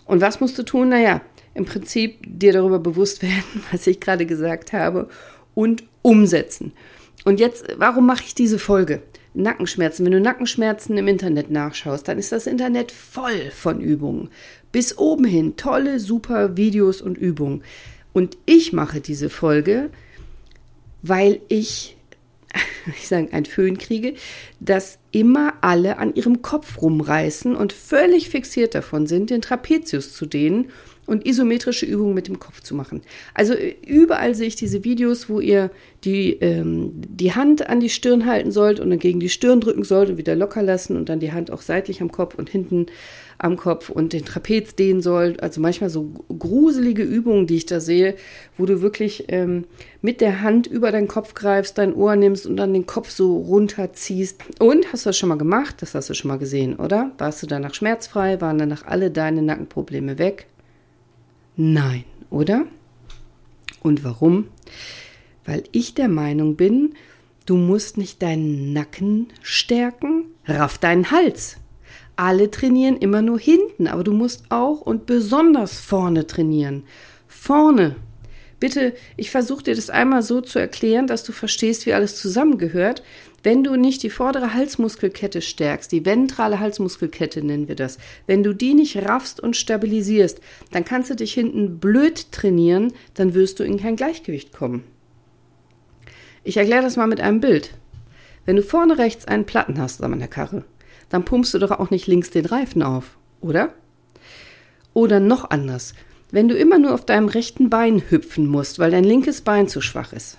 Und 0.05 0.21
was 0.21 0.39
musst 0.39 0.57
du 0.57 0.63
tun? 0.63 0.89
Naja, 0.89 1.21
im 1.53 1.65
Prinzip 1.65 2.19
dir 2.25 2.53
darüber 2.53 2.79
bewusst 2.79 3.21
werden, 3.21 3.63
was 3.71 3.87
ich 3.87 3.99
gerade 3.99 4.25
gesagt 4.25 4.73
habe 4.73 5.09
und 5.53 5.83
umsetzen. 6.01 6.73
Und 7.25 7.39
jetzt, 7.39 7.65
warum 7.77 8.05
mache 8.05 8.23
ich 8.25 8.35
diese 8.35 8.59
Folge? 8.59 9.01
Nackenschmerzen. 9.33 10.05
Wenn 10.05 10.13
du 10.13 10.19
Nackenschmerzen 10.19 10.97
im 10.97 11.07
Internet 11.07 11.51
nachschaust, 11.51 12.07
dann 12.07 12.17
ist 12.17 12.31
das 12.31 12.47
Internet 12.47 12.91
voll 12.91 13.51
von 13.51 13.81
Übungen. 13.81 14.29
Bis 14.71 14.97
oben 14.97 15.25
hin 15.25 15.55
tolle, 15.57 15.99
super 15.99 16.57
Videos 16.57 17.01
und 17.01 17.17
Übungen. 17.17 17.63
Und 18.13 18.37
ich 18.45 18.73
mache 18.73 18.99
diese 18.99 19.29
Folge, 19.29 19.91
weil 21.07 21.41
ich, 21.47 21.97
ich 22.87 23.07
sage, 23.07 23.33
ein 23.33 23.45
Föhn 23.45 23.77
kriege, 23.77 24.13
dass 24.59 24.99
immer 25.11 25.53
alle 25.61 25.97
an 25.97 26.15
ihrem 26.15 26.41
Kopf 26.41 26.81
rumreißen 26.81 27.55
und 27.55 27.73
völlig 27.73 28.29
fixiert 28.29 28.75
davon 28.75 29.07
sind, 29.07 29.29
den 29.29 29.41
Trapezius 29.41 30.13
zu 30.13 30.25
dehnen 30.25 30.71
und 31.07 31.25
isometrische 31.25 31.85
Übungen 31.85 32.13
mit 32.13 32.27
dem 32.27 32.37
Kopf 32.37 32.61
zu 32.61 32.75
machen. 32.75 33.01
Also 33.33 33.53
äh, 33.53 33.75
überall 33.85 34.35
sehe 34.35 34.47
ich 34.47 34.55
diese 34.55 34.83
Videos, 34.83 35.29
wo 35.29 35.39
ihr 35.39 35.71
die, 36.03 36.33
ähm, 36.33 36.91
die 36.95 37.33
Hand 37.33 37.67
an 37.67 37.79
die 37.79 37.89
Stirn 37.89 38.25
halten 38.25 38.51
sollt 38.51 38.79
und 38.79 38.89
dann 38.91 38.99
gegen 38.99 39.19
die 39.19 39.29
Stirn 39.29 39.61
drücken 39.61 39.83
sollt 39.83 40.09
und 40.09 40.17
wieder 40.17 40.35
locker 40.35 40.61
lassen 40.61 40.95
und 40.97 41.09
dann 41.09 41.19
die 41.19 41.31
Hand 41.31 41.49
auch 41.49 41.61
seitlich 41.61 42.01
am 42.01 42.11
Kopf 42.11 42.35
und 42.35 42.49
hinten 42.49 42.87
am 43.39 43.55
Kopf 43.57 43.89
und 43.89 44.13
den 44.13 44.25
Trapez 44.25 44.75
dehnen 44.75 45.01
sollt. 45.01 45.43
Also 45.43 45.61
manchmal 45.61 45.89
so 45.89 46.11
gruselige 46.27 47.03
Übungen, 47.03 47.47
die 47.47 47.57
ich 47.57 47.65
da 47.65 47.79
sehe, 47.79 48.15
wo 48.57 48.65
du 48.65 48.81
wirklich 48.81 49.25
ähm, 49.27 49.65
mit 50.01 50.21
der 50.21 50.41
Hand 50.41 50.67
über 50.67 50.91
deinen 50.91 51.07
Kopf 51.07 51.33
greifst, 51.33 51.77
dein 51.77 51.93
Ohr 51.93 52.15
nimmst 52.15 52.47
und 52.47 52.57
dann 52.57 52.73
den 52.73 52.87
Kopf 52.87 53.09
so 53.09 53.37
runterziehst. 53.37 54.41
Und 54.59 54.91
hast 54.91 55.05
du 55.05 55.09
das 55.09 55.17
schon 55.17 55.29
mal 55.29 55.37
gemacht? 55.37 55.75
Das 55.81 55.93
hast 55.93 56.09
du 56.09 56.13
schon 56.13 56.29
mal 56.29 56.39
gesehen, 56.39 56.75
oder? 56.75 57.11
Warst 57.17 57.43
du 57.43 57.47
danach 57.47 57.73
schmerzfrei? 57.73 58.41
Waren 58.41 58.57
danach 58.57 58.85
alle 58.85 59.11
deine 59.11 59.41
Nackenprobleme 59.41 60.17
weg? 60.17 60.47
Nein, 61.55 62.03
oder? 62.29 62.65
Und 63.81 64.03
warum? 64.03 64.47
Weil 65.45 65.63
ich 65.71 65.93
der 65.93 66.09
Meinung 66.09 66.55
bin, 66.55 66.93
du 67.45 67.55
musst 67.55 67.97
nicht 67.97 68.21
deinen 68.21 68.73
Nacken 68.73 69.27
stärken, 69.41 70.25
raff 70.45 70.77
deinen 70.77 71.11
Hals. 71.11 71.57
Alle 72.17 72.49
trainieren 72.49 72.97
immer 72.97 73.21
nur 73.21 73.39
hinten, 73.39 73.87
aber 73.87 74.03
du 74.03 74.11
musst 74.11 74.45
auch 74.49 74.81
und 74.81 75.05
besonders 75.05 75.79
vorne 75.79 76.25
trainieren. 76.25 76.83
Vorne. 77.27 77.95
Bitte, 78.59 78.95
ich 79.17 79.29
versuche 79.29 79.63
dir 79.63 79.75
das 79.75 79.91
einmal 79.91 80.23
so 80.23 80.41
zu 80.41 80.57
erklären, 80.57 81.05
dass 81.05 81.23
du 81.23 81.31
verstehst, 81.31 81.85
wie 81.85 81.93
alles 81.93 82.19
zusammengehört. 82.19 83.03
Wenn 83.43 83.63
du 83.63 83.75
nicht 83.75 84.01
die 84.01 84.09
vordere 84.09 84.55
Halsmuskelkette 84.55 85.43
stärkst, 85.43 85.91
die 85.91 86.05
ventrale 86.05 86.59
Halsmuskelkette 86.59 87.45
nennen 87.45 87.67
wir 87.67 87.75
das, 87.75 87.99
wenn 88.25 88.41
du 88.41 88.53
die 88.53 88.73
nicht 88.73 88.97
raffst 88.97 89.39
und 89.39 89.55
stabilisierst, 89.55 90.41
dann 90.71 90.83
kannst 90.83 91.11
du 91.11 91.15
dich 91.15 91.33
hinten 91.35 91.77
blöd 91.77 92.31
trainieren, 92.31 92.93
dann 93.13 93.35
wirst 93.35 93.59
du 93.59 93.63
in 93.63 93.79
kein 93.79 93.95
Gleichgewicht 93.95 94.51
kommen. 94.51 94.83
Ich 96.43 96.57
erkläre 96.57 96.81
das 96.81 96.95
mal 96.95 97.05
mit 97.05 97.21
einem 97.21 97.41
Bild. 97.41 97.75
Wenn 98.45 98.55
du 98.55 98.63
vorne 98.63 98.97
rechts 98.97 99.25
einen 99.25 99.45
Platten 99.45 99.79
hast 99.79 100.01
an 100.01 100.17
der 100.17 100.27
Karre, 100.27 100.63
dann 101.09 101.25
pumpst 101.25 101.53
du 101.53 101.59
doch 101.59 101.71
auch 101.71 101.89
nicht 101.89 102.07
links 102.07 102.29
den 102.29 102.45
Reifen 102.45 102.83
auf, 102.83 103.17
oder? 103.41 103.73
Oder 104.93 105.19
noch 105.19 105.49
anders, 105.49 105.93
wenn 106.31 106.47
du 106.47 106.55
immer 106.55 106.79
nur 106.79 106.93
auf 106.93 107.05
deinem 107.05 107.27
rechten 107.27 107.69
Bein 107.69 108.01
hüpfen 108.09 108.47
musst, 108.47 108.79
weil 108.79 108.91
dein 108.91 109.03
linkes 109.03 109.41
Bein 109.41 109.67
zu 109.67 109.81
schwach 109.81 110.13
ist. 110.13 110.37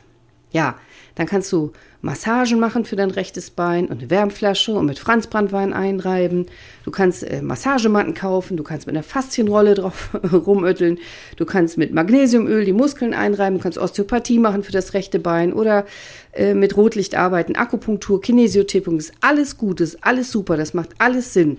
Ja, 0.50 0.76
dann 1.18 1.26
kannst 1.26 1.50
du 1.50 1.72
Massagen 2.00 2.60
machen 2.60 2.84
für 2.84 2.94
dein 2.94 3.10
rechtes 3.10 3.50
Bein 3.50 3.86
und 3.86 3.98
eine 3.98 4.08
Wärmflasche 4.08 4.72
und 4.72 4.86
mit 4.86 5.00
Franzbrandwein 5.00 5.72
einreiben. 5.72 6.46
Du 6.84 6.92
kannst 6.92 7.24
äh, 7.24 7.42
Massagematten 7.42 8.14
kaufen, 8.14 8.56
du 8.56 8.62
kannst 8.62 8.86
mit 8.86 8.94
einer 8.94 9.02
Faszienrolle 9.02 9.74
drauf 9.74 10.10
rumötteln, 10.32 10.98
du 11.36 11.44
kannst 11.44 11.76
mit 11.76 11.92
Magnesiumöl 11.92 12.64
die 12.64 12.72
Muskeln 12.72 13.14
einreiben, 13.14 13.58
du 13.58 13.62
kannst 13.64 13.78
Osteopathie 13.78 14.38
machen 14.38 14.62
für 14.62 14.70
das 14.70 14.94
rechte 14.94 15.18
Bein 15.18 15.52
oder 15.52 15.86
äh, 16.34 16.54
mit 16.54 16.76
Rotlicht 16.76 17.16
arbeiten, 17.16 17.56
Akupunktur, 17.56 18.20
Kinesiotippung, 18.20 18.96
ist 18.98 19.12
alles 19.20 19.58
gut, 19.58 19.80
ist 19.80 20.04
alles 20.04 20.30
super, 20.30 20.56
das 20.56 20.72
macht 20.72 20.90
alles 20.98 21.34
Sinn. 21.34 21.58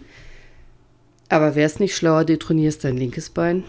Aber 1.27 1.55
wäre 1.55 1.67
es 1.67 1.81
nicht 1.81 1.97
schlauer, 1.97 2.23
du 2.23 2.39
trainierst 2.39 2.85
dein 2.85 2.95
linkes 2.95 3.29
Bein? 3.29 3.65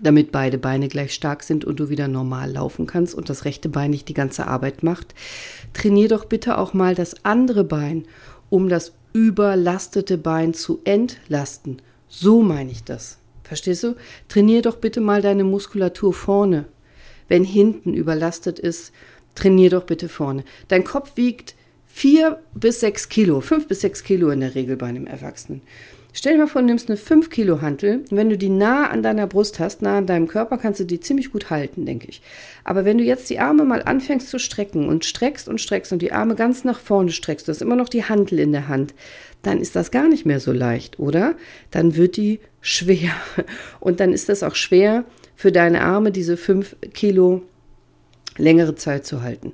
Damit 0.00 0.32
beide 0.32 0.58
Beine 0.58 0.88
gleich 0.88 1.14
stark 1.14 1.42
sind 1.42 1.64
und 1.64 1.78
du 1.80 1.88
wieder 1.88 2.08
normal 2.08 2.52
laufen 2.52 2.86
kannst 2.86 3.14
und 3.14 3.28
das 3.28 3.44
rechte 3.44 3.68
Bein 3.68 3.90
nicht 3.90 4.08
die 4.08 4.14
ganze 4.14 4.46
Arbeit 4.46 4.82
macht, 4.82 5.14
trainier 5.72 6.08
doch 6.08 6.24
bitte 6.24 6.58
auch 6.58 6.74
mal 6.74 6.94
das 6.94 7.24
andere 7.24 7.64
Bein, 7.64 8.06
um 8.50 8.68
das 8.68 8.92
überlastete 9.12 10.18
Bein 10.18 10.54
zu 10.54 10.80
entlasten. 10.84 11.80
So 12.08 12.42
meine 12.42 12.70
ich 12.70 12.84
das. 12.84 13.18
Verstehst 13.44 13.84
du? 13.84 13.94
Trainier 14.28 14.62
doch 14.62 14.76
bitte 14.76 15.00
mal 15.00 15.22
deine 15.22 15.44
Muskulatur 15.44 16.12
vorne. 16.12 16.64
Wenn 17.28 17.44
hinten 17.44 17.94
überlastet 17.94 18.58
ist, 18.58 18.92
trainier 19.34 19.70
doch 19.70 19.84
bitte 19.84 20.08
vorne. 20.08 20.44
Dein 20.68 20.84
Kopf 20.84 21.16
wiegt 21.16 21.54
vier 21.86 22.40
bis 22.54 22.80
sechs 22.80 23.08
Kilo, 23.08 23.40
fünf 23.40 23.68
bis 23.68 23.82
sechs 23.82 24.02
Kilo 24.02 24.30
in 24.30 24.40
der 24.40 24.54
Regel 24.54 24.76
bei 24.76 24.86
einem 24.86 25.06
Erwachsenen. 25.06 25.62
Stell 26.16 26.34
dir 26.34 26.38
mal 26.38 26.46
vor, 26.46 26.62
du 26.62 26.68
nimmst 26.68 26.88
eine 26.88 26.96
5 26.96 27.28
Kilo 27.28 27.60
Hantel. 27.60 28.04
Wenn 28.08 28.30
du 28.30 28.38
die 28.38 28.48
nah 28.48 28.88
an 28.88 29.02
deiner 29.02 29.26
Brust 29.26 29.58
hast, 29.58 29.82
nah 29.82 29.98
an 29.98 30.06
deinem 30.06 30.28
Körper, 30.28 30.58
kannst 30.58 30.78
du 30.78 30.84
die 30.84 31.00
ziemlich 31.00 31.32
gut 31.32 31.50
halten, 31.50 31.84
denke 31.86 32.06
ich. 32.08 32.22
Aber 32.62 32.84
wenn 32.84 32.98
du 32.98 33.04
jetzt 33.04 33.28
die 33.30 33.40
Arme 33.40 33.64
mal 33.64 33.82
anfängst 33.82 34.28
zu 34.30 34.38
strecken 34.38 34.88
und 34.88 35.04
streckst 35.04 35.48
und 35.48 35.60
streckst 35.60 35.92
und 35.92 36.02
die 36.02 36.12
Arme 36.12 36.36
ganz 36.36 36.62
nach 36.62 36.78
vorne 36.78 37.10
streckst, 37.10 37.48
du 37.48 37.50
hast 37.50 37.62
immer 37.62 37.74
noch 37.74 37.88
die 37.88 38.04
Hantel 38.04 38.38
in 38.38 38.52
der 38.52 38.68
Hand, 38.68 38.94
dann 39.42 39.60
ist 39.60 39.74
das 39.74 39.90
gar 39.90 40.08
nicht 40.08 40.24
mehr 40.24 40.38
so 40.38 40.52
leicht, 40.52 41.00
oder? 41.00 41.34
Dann 41.72 41.96
wird 41.96 42.16
die 42.16 42.38
schwer. 42.60 43.10
Und 43.80 43.98
dann 43.98 44.12
ist 44.12 44.28
das 44.28 44.44
auch 44.44 44.54
schwer 44.54 45.04
für 45.34 45.50
deine 45.50 45.80
Arme, 45.80 46.12
diese 46.12 46.36
5 46.36 46.76
Kilo 46.94 47.42
längere 48.36 48.76
Zeit 48.76 49.04
zu 49.04 49.22
halten. 49.22 49.52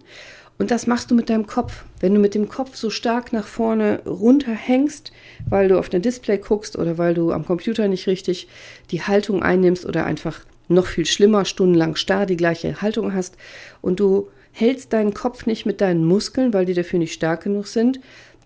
Und 0.60 0.70
das 0.70 0.86
machst 0.86 1.10
du 1.10 1.14
mit 1.14 1.30
deinem 1.30 1.46
Kopf. 1.46 1.84
Wenn 2.00 2.12
du 2.12 2.20
mit 2.20 2.34
dem 2.34 2.50
Kopf 2.50 2.76
so 2.76 2.90
stark 2.90 3.32
nach 3.32 3.46
vorne 3.46 4.02
runterhängst, 4.04 5.10
weil 5.48 5.68
du 5.68 5.78
auf 5.78 5.90
ein 5.90 6.02
Display 6.02 6.36
guckst 6.36 6.76
oder 6.76 6.98
weil 6.98 7.14
du 7.14 7.32
am 7.32 7.46
Computer 7.46 7.88
nicht 7.88 8.06
richtig 8.06 8.46
die 8.90 9.00
Haltung 9.00 9.42
einnimmst 9.42 9.86
oder 9.86 10.04
einfach 10.04 10.40
noch 10.68 10.84
viel 10.84 11.06
schlimmer, 11.06 11.46
stundenlang 11.46 11.96
starr 11.96 12.26
die 12.26 12.36
gleiche 12.36 12.82
Haltung 12.82 13.14
hast 13.14 13.38
und 13.80 14.00
du 14.00 14.28
hältst 14.52 14.92
deinen 14.92 15.14
Kopf 15.14 15.46
nicht 15.46 15.64
mit 15.64 15.80
deinen 15.80 16.04
Muskeln, 16.04 16.52
weil 16.52 16.66
die 16.66 16.74
dafür 16.74 16.98
nicht 16.98 17.14
stark 17.14 17.44
genug 17.44 17.66
sind, 17.66 17.98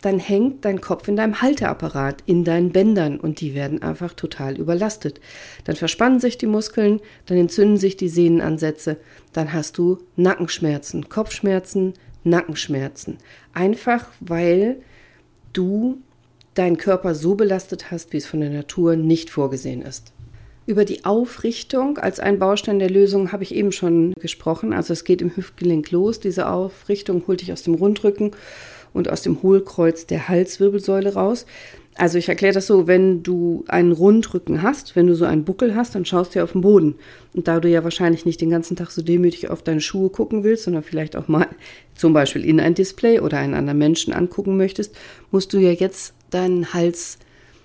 dann 0.04 0.18
hängt 0.18 0.66
dein 0.66 0.82
Kopf 0.82 1.08
in 1.08 1.16
deinem 1.16 1.40
Halteapparat, 1.40 2.22
in 2.26 2.44
deinen 2.44 2.72
Bändern 2.72 3.18
und 3.18 3.40
die 3.40 3.54
werden 3.54 3.82
einfach 3.82 4.12
total 4.12 4.58
überlastet. 4.58 5.18
Dann 5.64 5.76
verspannen 5.76 6.20
sich 6.20 6.36
die 6.36 6.46
Muskeln, 6.46 7.00
dann 7.24 7.38
entzünden 7.38 7.78
sich 7.78 7.96
die 7.96 8.10
Sehnenansätze, 8.10 8.98
dann 9.32 9.54
hast 9.54 9.78
du 9.78 9.98
Nackenschmerzen, 10.16 11.08
Kopfschmerzen, 11.08 11.94
Nackenschmerzen. 12.22 13.16
Einfach 13.54 14.08
weil 14.20 14.76
du 15.54 16.02
deinen 16.52 16.76
Körper 16.76 17.14
so 17.14 17.34
belastet 17.34 17.90
hast, 17.90 18.12
wie 18.12 18.18
es 18.18 18.26
von 18.26 18.40
der 18.40 18.50
Natur 18.50 18.96
nicht 18.96 19.30
vorgesehen 19.30 19.80
ist. 19.80 20.12
Über 20.66 20.84
die 20.84 21.06
Aufrichtung 21.06 21.96
als 21.96 22.20
ein 22.20 22.38
Baustein 22.38 22.78
der 22.78 22.90
Lösung 22.90 23.32
habe 23.32 23.42
ich 23.42 23.54
eben 23.54 23.72
schon 23.72 24.12
gesprochen. 24.14 24.74
Also 24.74 24.92
es 24.92 25.04
geht 25.04 25.22
im 25.22 25.34
Hüftgelenk 25.34 25.90
los. 25.90 26.20
Diese 26.20 26.48
Aufrichtung 26.48 27.22
holt 27.26 27.40
dich 27.40 27.52
aus 27.52 27.62
dem 27.62 27.74
Rundrücken 27.74 28.32
und 28.94 29.10
aus 29.10 29.20
dem 29.20 29.42
Hohlkreuz 29.42 30.06
der 30.06 30.28
Halswirbelsäule 30.28 31.12
raus. 31.12 31.44
Also 31.96 32.18
ich 32.18 32.28
erkläre 32.28 32.54
das 32.54 32.66
so, 32.66 32.86
wenn 32.86 33.22
du 33.22 33.64
einen 33.68 33.92
Rundrücken 33.92 34.62
hast, 34.62 34.96
wenn 34.96 35.06
du 35.06 35.14
so 35.14 35.26
einen 35.26 35.44
Buckel 35.44 35.76
hast, 35.76 35.94
dann 35.94 36.04
schaust 36.04 36.34
du 36.34 36.38
ja 36.38 36.44
auf 36.44 36.52
den 36.52 36.62
Boden. 36.62 36.96
Und 37.34 37.46
da 37.46 37.60
du 37.60 37.68
ja 37.68 37.84
wahrscheinlich 37.84 38.24
nicht 38.24 38.40
den 38.40 38.50
ganzen 38.50 38.76
Tag 38.76 38.90
so 38.90 39.02
demütig 39.02 39.50
auf 39.50 39.62
deine 39.62 39.80
Schuhe 39.80 40.10
gucken 40.10 40.42
willst, 40.42 40.64
sondern 40.64 40.82
vielleicht 40.82 41.14
auch 41.14 41.28
mal 41.28 41.46
zum 41.94 42.12
Beispiel 42.12 42.44
in 42.44 42.58
ein 42.58 42.74
Display 42.74 43.20
oder 43.20 43.38
einen 43.38 43.54
anderen 43.54 43.78
Menschen 43.78 44.12
angucken 44.12 44.56
möchtest, 44.56 44.96
musst 45.30 45.52
du 45.52 45.58
ja 45.58 45.70
jetzt 45.70 46.14
deinen 46.30 46.72
Hals 46.72 47.18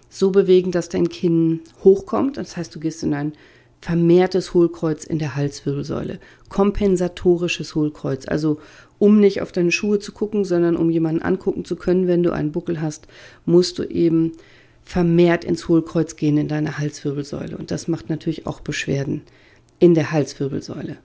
so 0.09 0.31
bewegen, 0.31 0.71
dass 0.71 0.89
dein 0.89 1.09
Kinn 1.09 1.61
hochkommt. 1.83 2.37
Das 2.37 2.57
heißt, 2.57 2.73
du 2.75 2.79
gehst 2.79 3.03
in 3.03 3.13
ein 3.13 3.33
vermehrtes 3.81 4.53
Hohlkreuz 4.53 5.03
in 5.03 5.19
der 5.19 5.35
Halswirbelsäule. 5.35 6.19
Kompensatorisches 6.49 7.75
Hohlkreuz, 7.75 8.27
also 8.27 8.59
um 8.97 9.19
nicht 9.19 9.41
auf 9.41 9.51
deine 9.51 9.71
Schuhe 9.71 9.99
zu 9.99 10.11
gucken, 10.11 10.43
sondern 10.43 10.75
um 10.75 10.89
jemanden 10.89 11.21
angucken 11.21 11.63
zu 11.63 11.75
können, 11.75 12.07
wenn 12.07 12.23
du 12.23 12.31
einen 12.31 12.51
Buckel 12.51 12.81
hast, 12.81 13.07
musst 13.45 13.79
du 13.79 13.83
eben 13.83 14.33
vermehrt 14.83 15.45
ins 15.45 15.67
Hohlkreuz 15.67 16.15
gehen 16.15 16.37
in 16.37 16.47
deiner 16.47 16.77
Halswirbelsäule. 16.77 17.57
Und 17.57 17.71
das 17.71 17.87
macht 17.87 18.09
natürlich 18.09 18.47
auch 18.47 18.59
Beschwerden 18.59 19.21
in 19.79 19.93
der 19.93 20.11
Halswirbelsäule. 20.11 20.97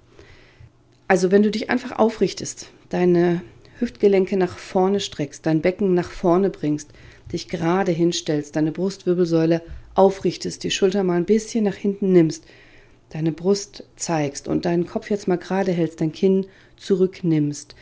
Also 1.07 1.31
wenn 1.31 1.43
du 1.43 1.51
dich 1.51 1.71
einfach 1.71 1.99
aufrichtest, 1.99 2.71
deine 2.89 3.43
Hüftgelenke 3.79 4.37
nach 4.37 4.57
vorne 4.57 5.01
streckst, 5.01 5.47
dein 5.47 5.61
Becken 5.61 5.95
nach 5.95 6.11
vorne 6.11 6.51
bringst, 6.51 6.91
dich 7.33 7.49
gerade 7.49 7.93
hinstellst, 7.93 8.57
deine 8.57 8.73
Brustwirbelsäule 8.73 9.63
aufrichtest, 9.95 10.65
die 10.65 10.71
Schulter 10.71 11.05
mal 11.05 11.17
ein 11.17 11.25
bisschen 11.25 11.65
nach 11.65 11.75
hinten 11.75 12.13
nimmst, 12.13 12.45
deine 13.15 13.31
Brust 13.31 13.85
zeigst 13.95 14.49
und 14.49 14.65
deinen 14.65 14.87
Kopf 14.87 15.09
jetzt 15.09 15.29
mal 15.29 15.39
gerade 15.39 15.71
hältst, 15.71 16.01
dein 16.01 16.11
Kinn 16.11 16.47
zurücknimmst, 16.77 17.77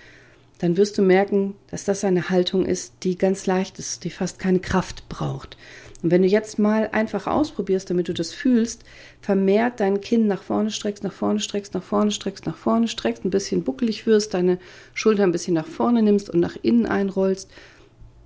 dann 0.59 0.77
wirst 0.77 0.99
du 0.99 1.03
merken, 1.03 1.55
dass 1.71 1.87
das 1.87 2.05
eine 2.05 2.29
Haltung 2.29 2.67
ist, 2.67 2.93
die 3.03 3.17
ganz 3.17 3.47
leicht 3.47 3.79
ist, 3.79 4.05
die 4.05 4.11
fast 4.11 4.39
keine 4.39 4.61
Kraft 4.61 5.09
braucht. 5.09 5.57
Und 6.03 6.11
wenn 6.11 6.21
du 6.21 6.29
jetzt 6.29 6.59
mal 6.59 6.91
einfach 6.93 7.27
ausprobierst, 7.27 7.89
damit 7.89 8.09
du 8.09 8.13
das 8.13 8.35
fühlst, 8.35 8.85
vermehrt 9.23 9.81
dein 9.81 10.03
Kinn 10.03 10.27
nach 10.27 10.43
vorne 10.43 10.71
streckst, 10.71 11.03
nach 11.03 11.15
vorne 11.15 11.41
streckst, 11.41 11.73
nach 11.73 11.83
vorne 11.83 12.11
streckst, 12.11 12.45
nach 12.45 12.59
vorne 12.59 12.87
streckst, 12.87 13.25
ein 13.25 13.31
bisschen 13.31 13.65
buckelig 13.65 14.05
wirst, 14.07 14.35
deine 14.35 14.59
Schulter 14.93 15.23
ein 15.23 15.33
bisschen 15.33 15.55
nach 15.55 15.67
vorne 15.67 16.03
nimmst 16.03 16.29
und 16.29 16.41
nach 16.41 16.57
innen 16.61 16.85
einrollst. 16.85 17.51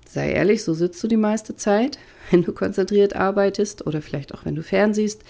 Sei 0.09 0.33
ehrlich, 0.33 0.61
so 0.61 0.73
sitzt 0.73 1.01
du 1.01 1.07
die 1.07 1.15
meiste 1.15 1.55
Zeit, 1.55 1.99
wenn 2.31 2.43
du 2.43 2.51
konzentriert 2.51 3.15
arbeitest 3.15 3.87
oder 3.87 4.01
vielleicht 4.01 4.33
auch 4.33 4.43
wenn 4.43 4.55
du 4.55 4.61
fernsiehst 4.61 5.23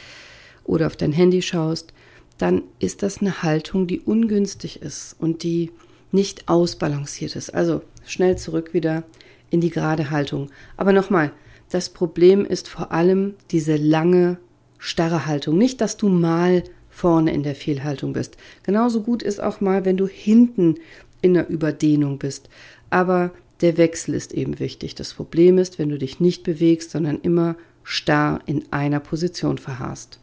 oder 0.67 0.87
auf 0.87 0.95
dein 0.95 1.11
Handy 1.11 1.41
schaust, 1.41 1.93
dann 2.37 2.63
ist 2.79 3.01
das 3.01 3.19
eine 3.19 3.41
Haltung, 3.41 3.87
die 3.87 3.99
ungünstig 3.99 4.81
ist 4.81 5.15
und 5.19 5.41
die 5.41 5.71
nicht 6.11 6.47
ausbalanciert 6.47 7.35
ist. 7.35 7.53
Also 7.53 7.81
schnell 8.05 8.37
zurück 8.37 8.73
wieder 8.73 9.03
in 9.49 9.61
die 9.61 9.69
gerade 9.69 10.11
Haltung. 10.11 10.49
Aber 10.75 10.93
nochmal, 10.93 11.31
das 11.69 11.89
Problem 11.89 12.45
ist 12.45 12.67
vor 12.67 12.91
allem 12.91 13.33
diese 13.51 13.75
lange, 13.75 14.37
starre 14.77 15.25
Haltung. 15.25 15.57
Nicht, 15.57 15.81
dass 15.81 15.97
du 15.97 16.09
mal 16.09 16.63
vorne 16.89 17.33
in 17.33 17.43
der 17.43 17.55
Fehlhaltung 17.55 18.13
bist. 18.13 18.37
Genauso 18.63 19.01
gut 19.01 19.23
ist 19.23 19.41
auch 19.41 19.61
mal, 19.61 19.85
wenn 19.85 19.97
du 19.97 20.07
hinten 20.07 20.75
in 21.21 21.33
der 21.33 21.49
Überdehnung 21.49 22.19
bist. 22.19 22.49
Aber 22.89 23.31
der 23.61 23.77
Wechsel 23.77 24.13
ist 24.13 24.33
eben 24.33 24.59
wichtig. 24.59 24.95
Das 24.95 25.13
Problem 25.13 25.57
ist, 25.57 25.79
wenn 25.79 25.89
du 25.89 25.97
dich 25.97 26.19
nicht 26.19 26.43
bewegst, 26.43 26.91
sondern 26.91 27.19
immer 27.21 27.55
starr 27.83 28.41
in 28.45 28.65
einer 28.71 28.99
Position 28.99 29.57
verharrst. 29.57 30.19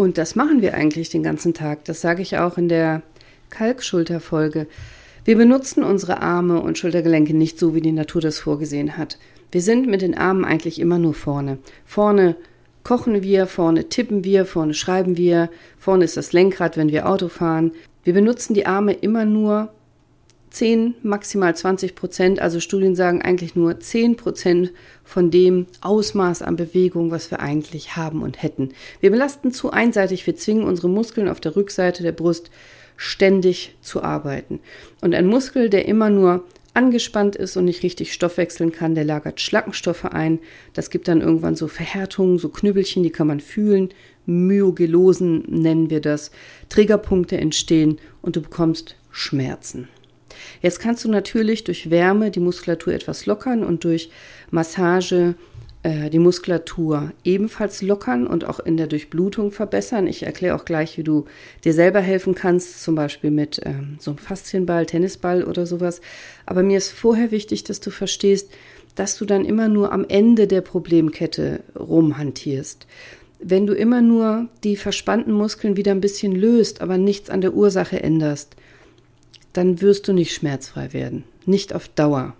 Und 0.00 0.16
das 0.16 0.34
machen 0.34 0.62
wir 0.62 0.72
eigentlich 0.72 1.10
den 1.10 1.22
ganzen 1.22 1.52
Tag. 1.52 1.84
Das 1.84 2.00
sage 2.00 2.22
ich 2.22 2.38
auch 2.38 2.56
in 2.56 2.70
der 2.70 3.02
Kalkschulterfolge. 3.50 4.66
Wir 5.26 5.36
benutzen 5.36 5.84
unsere 5.84 6.22
Arme 6.22 6.62
und 6.62 6.78
Schultergelenke 6.78 7.36
nicht 7.36 7.58
so, 7.58 7.74
wie 7.74 7.82
die 7.82 7.92
Natur 7.92 8.22
das 8.22 8.38
vorgesehen 8.38 8.96
hat. 8.96 9.18
Wir 9.52 9.60
sind 9.60 9.86
mit 9.86 10.00
den 10.00 10.16
Armen 10.16 10.46
eigentlich 10.46 10.80
immer 10.80 10.98
nur 10.98 11.12
vorne. 11.12 11.58
Vorne 11.84 12.36
kochen 12.82 13.22
wir, 13.22 13.46
vorne 13.46 13.90
tippen 13.90 14.24
wir, 14.24 14.46
vorne 14.46 14.72
schreiben 14.72 15.18
wir, 15.18 15.50
vorne 15.76 16.06
ist 16.06 16.16
das 16.16 16.32
Lenkrad, 16.32 16.78
wenn 16.78 16.90
wir 16.90 17.06
Auto 17.06 17.28
fahren. 17.28 17.72
Wir 18.02 18.14
benutzen 18.14 18.54
die 18.54 18.64
Arme 18.64 18.94
immer 18.94 19.26
nur 19.26 19.70
10, 20.50 20.96
maximal 21.02 21.54
20 21.54 21.94
Prozent. 21.94 22.40
Also 22.40 22.60
Studien 22.60 22.94
sagen 22.94 23.22
eigentlich 23.22 23.54
nur 23.54 23.78
10 23.78 24.16
Prozent 24.16 24.72
von 25.04 25.30
dem 25.30 25.66
Ausmaß 25.80 26.42
an 26.42 26.56
Bewegung, 26.56 27.10
was 27.10 27.30
wir 27.30 27.40
eigentlich 27.40 27.96
haben 27.96 28.22
und 28.22 28.42
hätten. 28.42 28.70
Wir 29.00 29.10
belasten 29.10 29.52
zu 29.52 29.70
einseitig. 29.70 30.26
Wir 30.26 30.36
zwingen 30.36 30.64
unsere 30.64 30.88
Muskeln 30.88 31.28
auf 31.28 31.40
der 31.40 31.56
Rückseite 31.56 32.02
der 32.02 32.12
Brust 32.12 32.50
ständig 32.96 33.76
zu 33.80 34.02
arbeiten. 34.02 34.60
Und 35.00 35.14
ein 35.14 35.26
Muskel, 35.26 35.70
der 35.70 35.86
immer 35.86 36.10
nur 36.10 36.44
angespannt 36.74 37.34
ist 37.36 37.56
und 37.56 37.64
nicht 37.64 37.82
richtig 37.82 38.12
stoffwechseln 38.12 38.72
kann, 38.72 38.94
der 38.94 39.04
lagert 39.04 39.40
Schlackenstoffe 39.40 40.04
ein. 40.04 40.38
Das 40.74 40.90
gibt 40.90 41.08
dann 41.08 41.20
irgendwann 41.20 41.56
so 41.56 41.68
Verhärtungen, 41.68 42.38
so 42.38 42.48
Knüppelchen, 42.48 43.02
die 43.02 43.10
kann 43.10 43.26
man 43.26 43.40
fühlen. 43.40 43.90
Myogelosen 44.26 45.44
nennen 45.48 45.90
wir 45.90 46.00
das. 46.00 46.30
Triggerpunkte 46.68 47.36
entstehen 47.38 47.98
und 48.22 48.36
du 48.36 48.42
bekommst 48.42 48.96
Schmerzen. 49.10 49.88
Jetzt 50.62 50.80
kannst 50.80 51.04
du 51.04 51.10
natürlich 51.10 51.64
durch 51.64 51.90
Wärme 51.90 52.30
die 52.30 52.40
Muskulatur 52.40 52.92
etwas 52.92 53.26
lockern 53.26 53.64
und 53.64 53.84
durch 53.84 54.10
Massage 54.50 55.34
äh, 55.82 56.10
die 56.10 56.18
Muskulatur 56.18 57.12
ebenfalls 57.24 57.80
lockern 57.80 58.26
und 58.26 58.44
auch 58.44 58.60
in 58.60 58.76
der 58.76 58.86
Durchblutung 58.86 59.50
verbessern. 59.50 60.06
Ich 60.06 60.24
erkläre 60.24 60.54
auch 60.54 60.66
gleich, 60.66 60.98
wie 60.98 61.02
du 61.02 61.24
dir 61.64 61.72
selber 61.72 62.00
helfen 62.00 62.34
kannst, 62.34 62.82
zum 62.82 62.94
Beispiel 62.94 63.30
mit 63.30 63.60
ähm, 63.64 63.96
so 63.98 64.10
einem 64.10 64.18
Faszienball, 64.18 64.84
Tennisball 64.84 65.42
oder 65.42 65.66
sowas. 65.66 66.02
Aber 66.44 66.62
mir 66.62 66.76
ist 66.76 66.90
vorher 66.90 67.30
wichtig, 67.30 67.64
dass 67.64 67.80
du 67.80 67.90
verstehst, 67.90 68.50
dass 68.94 69.16
du 69.16 69.24
dann 69.24 69.46
immer 69.46 69.68
nur 69.68 69.92
am 69.92 70.04
Ende 70.06 70.46
der 70.46 70.60
Problemkette 70.60 71.60
rumhantierst. 71.78 72.86
Wenn 73.38 73.66
du 73.66 73.72
immer 73.72 74.02
nur 74.02 74.48
die 74.64 74.76
verspannten 74.76 75.32
Muskeln 75.32 75.78
wieder 75.78 75.92
ein 75.92 76.02
bisschen 76.02 76.36
löst, 76.36 76.82
aber 76.82 76.98
nichts 76.98 77.30
an 77.30 77.40
der 77.40 77.54
Ursache 77.54 78.02
änderst, 78.02 78.54
dann 79.52 79.80
wirst 79.80 80.08
du 80.08 80.12
nicht 80.12 80.34
schmerzfrei 80.34 80.92
werden. 80.92 81.24
Nicht 81.46 81.74
auf 81.74 81.88
Dauer. 81.88 82.34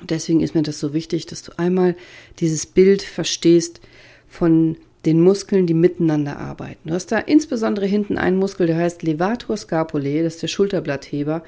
Und 0.00 0.10
deswegen 0.10 0.40
ist 0.40 0.54
mir 0.54 0.62
das 0.62 0.78
so 0.78 0.92
wichtig, 0.92 1.26
dass 1.26 1.42
du 1.42 1.58
einmal 1.58 1.96
dieses 2.38 2.66
Bild 2.66 3.02
verstehst 3.02 3.80
von 4.28 4.76
den 5.06 5.20
Muskeln, 5.20 5.66
die 5.66 5.74
miteinander 5.74 6.38
arbeiten. 6.38 6.88
Du 6.88 6.94
hast 6.94 7.12
da 7.12 7.18
insbesondere 7.18 7.86
hinten 7.86 8.18
einen 8.18 8.36
Muskel, 8.36 8.66
der 8.66 8.76
heißt 8.76 9.02
Levator 9.02 9.56
scapulae, 9.56 10.22
das 10.22 10.34
ist 10.34 10.42
der 10.42 10.48
Schulterblattheber. 10.48 11.44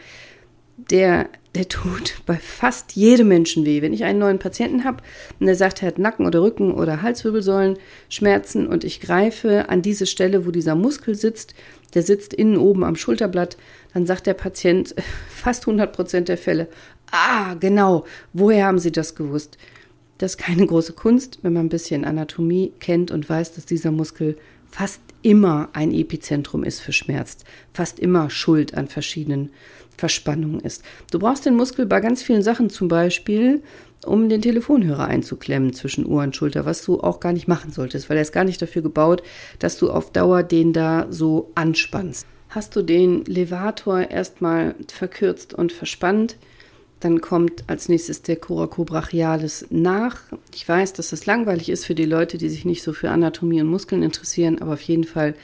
Der, 0.79 1.29
der 1.55 1.69
tut 1.69 2.23
bei 2.27 2.37
fast 2.37 2.93
jedem 2.93 3.29
Menschen 3.29 3.67
weh. 3.67 3.83
Wenn 3.83 3.93
ich 3.93 4.05
einen 4.05 4.19
neuen 4.19 4.39
Patienten 4.39 4.85
habe 4.85 5.03
und 5.39 5.47
der 5.47 5.57
sagt, 5.57 5.83
er 5.83 5.89
hat 5.89 5.99
Nacken- 5.99 6.27
oder 6.27 6.43
Rücken- 6.43 6.73
oder 6.73 7.03
Halswirbelsäulenschmerzen 7.03 8.67
und 8.67 8.85
ich 8.85 9.01
greife 9.01 9.69
an 9.69 9.83
diese 9.83 10.07
Stelle, 10.07 10.47
wo 10.47 10.51
dieser 10.51 10.75
Muskel 10.75 11.15
sitzt, 11.15 11.55
der 11.95 12.03
sitzt 12.03 12.33
innen 12.33 12.57
oben 12.57 12.85
am 12.85 12.97
Schulterblatt, 12.97 13.57
dann 13.93 14.07
sagt 14.07 14.27
der 14.27 14.35
Patient 14.35 14.95
fast 15.29 15.67
100 15.67 15.93
Prozent 15.93 16.29
der 16.29 16.39
Fälle, 16.39 16.69
ah, 17.11 17.55
genau, 17.55 18.05
woher 18.33 18.67
haben 18.67 18.79
Sie 18.79 18.93
das 18.93 19.15
gewusst? 19.15 19.59
Das 20.19 20.33
ist 20.33 20.39
keine 20.39 20.67
große 20.67 20.95
Kunst, 20.95 21.39
wenn 21.43 21.53
man 21.53 21.67
ein 21.67 21.71
bisschen 21.71 22.05
Anatomie 22.05 22.73
kennt 22.81 23.11
und 23.11 23.29
weiß, 23.29 23.55
dass 23.55 23.67
dieser 23.67 23.93
Muskel 23.93 24.37
fast 24.71 25.01
immer 25.23 25.69
ein 25.73 25.93
Epizentrum 25.93 26.65
ist 26.65 26.81
für 26.81 26.93
Schmerz, 26.93 27.39
fast 27.73 27.99
immer 27.99 28.29
Schuld 28.29 28.75
an 28.75 28.89
verschiedenen 28.89 29.51
Verspannungen 29.99 30.61
ist. 30.61 30.83
Du 31.11 31.19
brauchst 31.19 31.45
den 31.45 31.57
Muskel 31.57 31.85
bei 31.85 32.01
ganz 32.01 32.23
vielen 32.23 32.43
Sachen, 32.43 32.71
zum 32.71 32.89
Beispiel, 32.89 33.63
um 34.07 34.29
den 34.29 34.41
Telefonhörer 34.41 35.07
einzuklemmen 35.07 35.75
zwischen 35.75 36.07
Ohr 36.07 36.23
und 36.23 36.37
Schulter, 36.37 36.65
was 36.65 36.85
du 36.85 37.01
auch 37.01 37.21
gar 37.21 37.33
nicht 37.33 37.49
machen 37.49 37.73
solltest, 37.73 38.09
weil 38.09 38.17
er 38.17 38.23
ist 38.23 38.33
gar 38.33 38.45
nicht 38.45 38.63
dafür 38.63 38.81
gebaut, 38.81 39.23
dass 39.59 39.77
du 39.77 39.91
auf 39.91 40.13
Dauer 40.13 40.45
den 40.45 40.73
da 40.73 41.09
so 41.11 41.51
anspannst. 41.57 42.27
Hast 42.49 42.77
du 42.77 42.83
den 42.83 43.25
Levator 43.25 44.11
erstmal 44.11 44.75
verkürzt 44.91 45.53
und 45.53 45.73
verspannt, 45.73 46.37
dann 47.01 47.21
kommt 47.21 47.65
als 47.67 47.89
nächstes 47.89 48.23
der 48.23 48.37
Coracobrachialis 48.37 49.67
nach. 49.71 50.21
Ich 50.55 50.69
weiß, 50.69 50.95
dass 50.95 51.11
das 51.11 51.27
langweilig 51.27 51.69
ist 51.69 51.85
für 51.85 51.95
die 51.95 52.07
Leute, 52.07 52.39
die 52.39 52.49
sich 52.49 52.65
nicht 52.65 52.83
so 52.83 52.93
für 52.93 53.11
Anatomie 53.11 53.61
und 53.61 53.69
Muskeln 53.69 54.03
interessieren, 54.03 54.61
aber 54.61 54.75
auf 54.75 54.83
jeden 54.83 55.05
Fall 55.05 55.35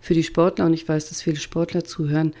für 0.00 0.14
die 0.14 0.24
Sportler 0.24 0.66
und 0.66 0.74
ich 0.74 0.88
weiß, 0.88 1.08
dass 1.08 1.22
viele 1.22 1.36
Sportler 1.36 1.84
zuhören. 1.84 2.32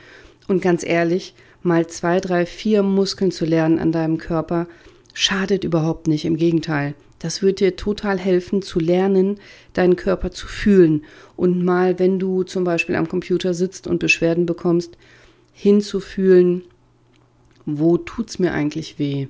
Und 0.48 0.62
ganz 0.62 0.84
ehrlich, 0.84 1.34
mal 1.66 1.86
zwei, 1.88 2.20
drei, 2.20 2.46
vier 2.46 2.82
Muskeln 2.82 3.30
zu 3.30 3.44
lernen 3.44 3.78
an 3.78 3.92
deinem 3.92 4.18
Körper 4.18 4.66
schadet 5.12 5.64
überhaupt 5.64 6.08
nicht. 6.08 6.24
Im 6.24 6.36
Gegenteil. 6.36 6.94
Das 7.18 7.42
wird 7.42 7.60
dir 7.60 7.76
total 7.76 8.18
helfen 8.18 8.60
zu 8.62 8.78
lernen, 8.78 9.38
deinen 9.72 9.96
Körper 9.96 10.30
zu 10.30 10.46
fühlen 10.46 11.02
und 11.34 11.64
mal, 11.64 11.98
wenn 11.98 12.18
du 12.18 12.42
zum 12.42 12.64
Beispiel 12.64 12.94
am 12.94 13.08
Computer 13.08 13.54
sitzt 13.54 13.86
und 13.86 13.98
Beschwerden 13.98 14.44
bekommst, 14.44 14.98
hinzufühlen, 15.52 16.62
wo 17.64 17.96
tut's 17.96 18.38
mir 18.38 18.52
eigentlich 18.52 18.98
weh? 18.98 19.28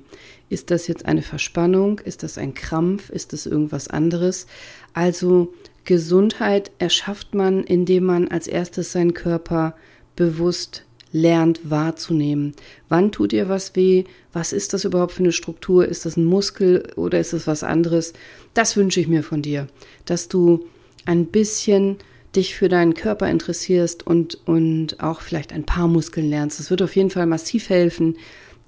Ist 0.49 0.69
das 0.69 0.87
jetzt 0.87 1.05
eine 1.05 1.21
Verspannung? 1.21 1.99
Ist 1.99 2.23
das 2.23 2.37
ein 2.37 2.53
Krampf? 2.53 3.09
Ist 3.09 3.33
das 3.33 3.45
irgendwas 3.45 3.87
anderes? 3.87 4.47
Also 4.93 5.53
Gesundheit 5.85 6.71
erschafft 6.79 7.33
man, 7.33 7.63
indem 7.63 8.03
man 8.03 8.27
als 8.27 8.47
erstes 8.47 8.91
seinen 8.91 9.13
Körper 9.13 9.75
bewusst 10.15 10.83
lernt 11.17 11.69
wahrzunehmen. 11.69 12.53
Wann 12.89 13.11
tut 13.11 13.33
ihr 13.33 13.49
was 13.49 13.75
weh? 13.75 14.05
Was 14.33 14.53
ist 14.53 14.73
das 14.73 14.85
überhaupt 14.85 15.13
für 15.13 15.23
eine 15.23 15.31
Struktur? 15.31 15.87
Ist 15.87 16.05
das 16.05 16.17
ein 16.17 16.25
Muskel 16.25 16.83
oder 16.95 17.19
ist 17.19 17.33
es 17.33 17.47
was 17.47 17.63
anderes? 17.63 18.13
Das 18.53 18.77
wünsche 18.77 18.99
ich 18.99 19.07
mir 19.07 19.23
von 19.23 19.41
dir, 19.41 19.67
dass 20.05 20.29
du 20.29 20.65
ein 21.05 21.25
bisschen 21.25 21.97
dich 22.35 22.55
für 22.55 22.69
deinen 22.69 22.93
Körper 22.93 23.29
interessierst 23.29 24.05
und, 24.05 24.39
und 24.45 25.01
auch 25.01 25.21
vielleicht 25.21 25.53
ein 25.53 25.63
paar 25.63 25.87
Muskeln 25.87 26.29
lernst. 26.29 26.59
Das 26.59 26.69
wird 26.69 26.81
auf 26.81 26.95
jeden 26.95 27.09
Fall 27.09 27.25
massiv 27.25 27.69
helfen, 27.69 28.17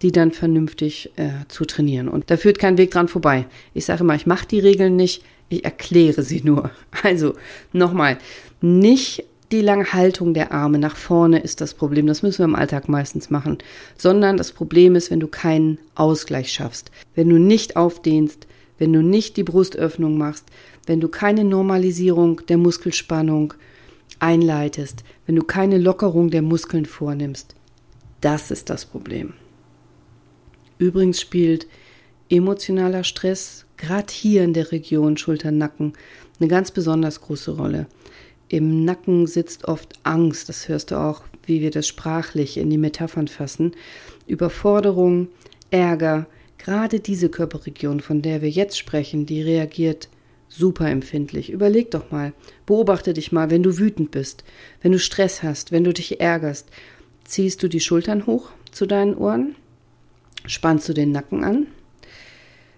die 0.01 0.11
dann 0.11 0.31
vernünftig 0.31 1.11
äh, 1.17 1.29
zu 1.49 1.65
trainieren. 1.65 2.07
Und 2.07 2.31
da 2.31 2.37
führt 2.37 2.57
kein 2.57 2.77
Weg 2.77 2.91
dran 2.91 3.07
vorbei. 3.07 3.45
Ich 3.73 3.85
sage 3.85 4.03
immer, 4.03 4.15
ich 4.15 4.25
mache 4.25 4.47
die 4.47 4.59
Regeln 4.59 4.95
nicht, 4.95 5.23
ich 5.49 5.65
erkläre 5.65 6.23
sie 6.23 6.41
nur. 6.43 6.71
Also 7.03 7.35
nochmal, 7.73 8.17
nicht 8.61 9.25
die 9.51 9.61
lange 9.61 9.93
Haltung 9.93 10.33
der 10.33 10.51
Arme 10.51 10.77
nach 10.77 10.95
vorne 10.95 11.39
ist 11.39 11.61
das 11.61 11.73
Problem. 11.73 12.07
Das 12.07 12.21
müssen 12.21 12.39
wir 12.39 12.45
im 12.45 12.55
Alltag 12.55 12.87
meistens 12.87 13.29
machen. 13.29 13.57
Sondern 13.97 14.37
das 14.37 14.51
Problem 14.51 14.95
ist, 14.95 15.11
wenn 15.11 15.19
du 15.19 15.27
keinen 15.27 15.79
Ausgleich 15.95 16.51
schaffst. 16.51 16.91
Wenn 17.15 17.29
du 17.29 17.37
nicht 17.37 17.75
aufdehnst, 17.75 18.47
wenn 18.77 18.93
du 18.93 19.01
nicht 19.01 19.37
die 19.37 19.43
Brustöffnung 19.43 20.17
machst, 20.17 20.45
wenn 20.85 21.01
du 21.01 21.07
keine 21.07 21.43
Normalisierung 21.43 22.41
der 22.47 22.57
Muskelspannung 22.57 23.53
einleitest, 24.19 25.03
wenn 25.25 25.35
du 25.35 25.43
keine 25.43 25.77
Lockerung 25.77 26.29
der 26.29 26.41
Muskeln 26.41 26.85
vornimmst. 26.85 27.55
Das 28.21 28.51
ist 28.51 28.69
das 28.69 28.85
Problem. 28.85 29.33
Übrigens 30.77 31.21
spielt 31.21 31.67
emotionaler 32.29 33.03
Stress 33.03 33.65
gerade 33.77 34.11
hier 34.11 34.43
in 34.43 34.53
der 34.53 34.71
Region 34.71 35.17
Schulter-Nacken 35.17 35.93
eine 36.39 36.47
ganz 36.47 36.71
besonders 36.71 37.21
große 37.21 37.51
Rolle. 37.51 37.87
Im 38.49 38.83
Nacken 38.83 39.27
sitzt 39.27 39.65
oft 39.65 39.93
Angst, 40.03 40.49
das 40.49 40.67
hörst 40.67 40.89
du 40.89 40.95
auch, 40.95 41.21
wie 41.45 41.61
wir 41.61 41.69
das 41.69 41.87
sprachlich 41.87 42.57
in 42.57 42.71
die 42.71 42.79
Metaphern 42.79 43.27
fassen. 43.27 43.73
Überforderung, 44.25 45.27
Ärger, 45.69 46.25
gerade 46.57 46.99
diese 46.99 47.29
Körperregion, 47.29 47.99
von 47.99 48.23
der 48.23 48.41
wir 48.41 48.49
jetzt 48.49 48.77
sprechen, 48.77 49.27
die 49.27 49.43
reagiert 49.43 50.09
super 50.47 50.89
empfindlich. 50.89 51.51
Überleg 51.51 51.91
doch 51.91 52.09
mal, 52.09 52.33
beobachte 52.65 53.13
dich 53.13 53.31
mal, 53.31 53.51
wenn 53.51 53.61
du 53.61 53.77
wütend 53.77 54.09
bist, 54.09 54.43
wenn 54.81 54.91
du 54.91 54.99
Stress 54.99 55.43
hast, 55.43 55.71
wenn 55.71 55.83
du 55.83 55.93
dich 55.93 56.19
ärgerst. 56.19 56.67
Ziehst 57.25 57.61
du 57.61 57.67
die 57.67 57.79
Schultern 57.79 58.25
hoch 58.25 58.49
zu 58.71 58.87
deinen 58.87 59.15
Ohren? 59.15 59.55
Spannst 60.47 60.89
du 60.89 60.93
den 60.93 61.11
Nacken 61.11 61.43
an? 61.43 61.67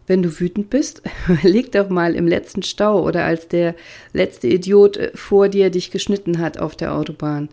Wenn 0.07 0.23
du 0.23 0.39
wütend 0.39 0.69
bist, 0.69 1.01
leg 1.43 1.71
doch 1.71 1.89
mal 1.89 2.15
im 2.15 2.27
letzten 2.27 2.63
Stau 2.63 3.05
oder 3.05 3.23
als 3.25 3.47
der 3.47 3.75
letzte 4.13 4.47
Idiot 4.47 4.97
äh, 4.97 5.11
vor 5.15 5.49
dir 5.49 5.69
dich 5.69 5.91
geschnitten 5.91 6.39
hat 6.39 6.57
auf 6.57 6.75
der 6.75 6.93
Autobahn. 6.93 7.49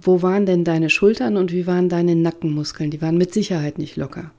Wo 0.00 0.22
waren 0.22 0.46
denn 0.46 0.64
deine 0.64 0.90
Schultern 0.90 1.36
und 1.36 1.52
wie 1.52 1.66
waren 1.66 1.88
deine 1.88 2.14
Nackenmuskeln? 2.14 2.90
Die 2.90 3.00
waren 3.00 3.18
mit 3.18 3.32
Sicherheit 3.32 3.78
nicht 3.78 3.96
locker. 3.96 4.30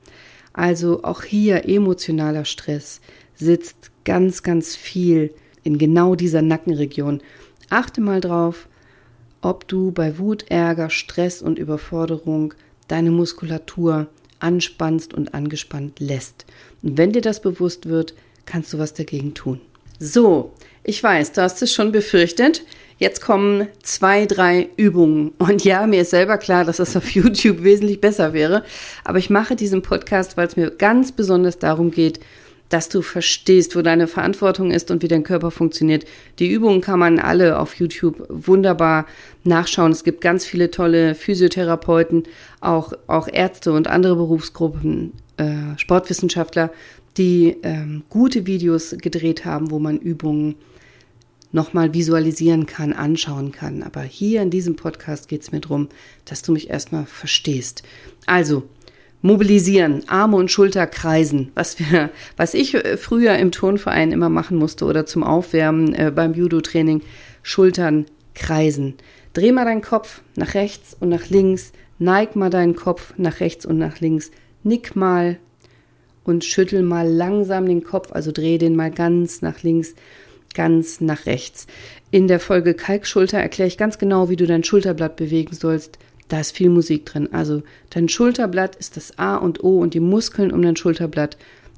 Also 0.54 1.04
auch 1.04 1.24
hier 1.24 1.68
emotionaler 1.68 2.46
Stress 2.46 3.02
sitzt 3.36 3.92
ganz, 4.06 4.44
ganz 4.44 4.76
viel 4.76 5.34
in 5.64 5.78
genau 5.78 6.16
dieser 6.16 6.42
Nackenregion. 6.42 7.22
Achte 7.70 8.02
mal 8.02 8.22
drauf, 8.22 8.68
ob 9.42 9.68
du 9.68 9.92
bei 9.92 10.18
Wut, 10.18 10.46
Ärger, 10.50 10.90
Stress 10.90 11.42
und 11.42 11.60
Überforderung 11.60 12.54
deine 12.88 13.12
Muskulatur 13.12 14.08
anspannst 14.40 15.14
und 15.14 15.34
angespannt 15.34 16.00
lässt. 16.00 16.46
Und 16.84 16.98
wenn 16.98 17.12
dir 17.12 17.22
das 17.22 17.42
bewusst 17.42 17.88
wird, 17.88 18.14
kannst 18.46 18.74
du 18.74 18.80
was 18.80 18.94
dagegen 18.94 19.34
tun. 19.34 19.62
So, 20.00 20.54
ich 20.84 21.02
weiß, 21.02 21.34
du 21.34 21.42
hast 21.42 21.62
es 21.62 21.74
schon 21.74 21.92
befürchtet. 21.92 22.64
Jetzt 23.00 23.22
kommen 23.22 23.68
zwei, 23.84 24.26
drei 24.26 24.70
Übungen. 24.78 25.34
Und 25.38 25.64
ja, 25.64 25.86
mir 25.86 26.02
ist 26.02 26.12
selber 26.12 26.38
klar, 26.38 26.66
dass 26.66 26.78
das 26.78 26.96
auf 26.96 27.10
YouTube 27.12 27.64
wesentlich 27.64 28.02
besser 28.02 28.34
wäre. 28.34 28.64
Aber 29.04 29.18
ich 29.18 29.30
mache 29.30 29.56
diesen 29.56 29.82
Podcast, 29.82 30.38
weil 30.38 30.48
es 30.48 30.56
mir 30.56 30.72
ganz 30.72 31.12
besonders 31.12 31.60
darum 31.60 31.92
geht, 31.92 32.20
dass 32.70 32.90
du 32.90 33.02
verstehst, 33.02 33.76
wo 33.76 33.82
deine 33.82 34.08
Verantwortung 34.08 34.72
ist 34.72 34.92
und 34.92 35.04
wie 35.04 35.08
dein 35.08 35.24
Körper 35.24 35.52
funktioniert. 35.52 36.06
Die 36.40 36.52
Übungen 36.52 36.82
kann 36.82 37.00
man 37.00 37.20
alle 37.20 37.60
auf 37.60 37.76
YouTube 37.76 38.26
wunderbar 38.30 39.06
nachschauen. 39.44 39.92
Es 39.92 40.04
gibt 40.04 40.22
ganz 40.22 40.46
viele 40.46 40.70
tolle 40.72 41.16
Physiotherapeuten, 41.16 42.24
auch, 42.60 42.94
auch 43.08 43.28
Ärzte 43.28 43.72
und 43.72 43.88
andere 43.88 44.16
Berufsgruppen, 44.16 45.14
äh, 45.38 45.78
Sportwissenschaftler, 45.78 46.72
die 47.18 47.58
ähm, 47.64 48.04
gute 48.10 48.46
Videos 48.46 48.96
gedreht 49.00 49.46
haben, 49.46 49.72
wo 49.72 49.80
man 49.80 49.98
Übungen 49.98 50.56
nochmal 51.52 51.94
visualisieren 51.94 52.66
kann, 52.66 52.94
anschauen 52.94 53.52
kann. 53.52 53.82
Aber 53.84 54.02
hier 54.02 54.42
in 54.42 54.50
diesem 54.50 54.76
Podcast 54.76 55.28
geht 55.28 55.42
es 55.42 55.52
mir 55.52 55.62
darum, 55.62 55.88
dass 56.26 56.42
du 56.42 56.52
mich 56.52 56.70
erstmal 56.70 57.06
verstehst. 57.06 57.84
Also, 58.26 58.64
mobilisieren, 59.28 60.04
Arme 60.08 60.38
und 60.38 60.50
Schulter 60.50 60.88
kreisen, 60.88 61.52
was 61.54 61.80
wir, 61.80 62.10
was 62.38 62.54
ich 62.54 62.74
äh, 62.74 62.98
früher 62.98 63.38
im 63.38 63.52
Turnverein 63.52 64.12
immer 64.12 64.30
machen 64.30 64.58
musste 64.58 64.86
oder 64.86 65.06
zum 65.06 65.24
Aufwärmen 65.24 65.94
äh, 65.94 66.12
beim 66.16 66.34
Judo-Training, 66.34 67.02
Schultern 67.44 68.06
kreisen. 68.34 68.96
Dreh 69.34 69.52
mal 69.52 69.66
deinen 69.66 69.82
Kopf 69.82 70.22
nach 70.36 70.54
rechts 70.56 70.96
und 71.00 71.10
nach 71.10 71.30
links, 71.30 71.74
neig 72.00 72.36
mal 72.36 72.50
deinen 72.50 72.76
Kopf 72.76 73.14
nach 73.18 73.40
rechts 73.40 73.66
und 73.66 73.78
nach 73.78 74.00
links, 74.00 74.32
nick 74.64 74.96
mal 74.96 75.38
und 76.24 76.44
schüttel 76.44 76.82
mal 76.82 77.08
langsam 77.08 77.66
den 77.66 77.84
Kopf, 77.84 78.12
also 78.12 78.32
dreh 78.32 78.58
den 78.58 78.76
mal 78.76 78.92
ganz 78.92 79.42
nach 79.42 79.62
links, 79.62 79.94
ganz 80.54 81.02
nach 81.02 81.26
rechts. 81.26 81.68
In 82.12 82.28
der 82.28 82.40
Folge 82.40 82.74
Kalkschulter 82.74 83.40
erkläre 83.40 83.68
ich 83.68 83.78
ganz 83.78 83.98
genau, 83.98 84.30
wie 84.30 84.36
du 84.38 84.48
dein 84.48 84.64
Schulterblatt 84.64 85.18
bewegen 85.18 85.54
sollst. 85.54 86.00
Da 86.28 86.40
ist 86.40 86.56
viel 86.56 86.70
Musik 86.70 87.06
drin. 87.06 87.30
Also 87.32 87.64
dein 87.90 88.10
Schulterblatt 88.10 88.76
ist 88.76 88.98
das 88.98 89.18
A 89.18 89.36
und 89.38 89.64
O 89.64 89.80
und 89.80 89.94
die 89.94 90.00
Muskeln 90.00 90.52
um 90.52 90.62
dein 90.62 90.76
Schulterblatt. 90.76 91.38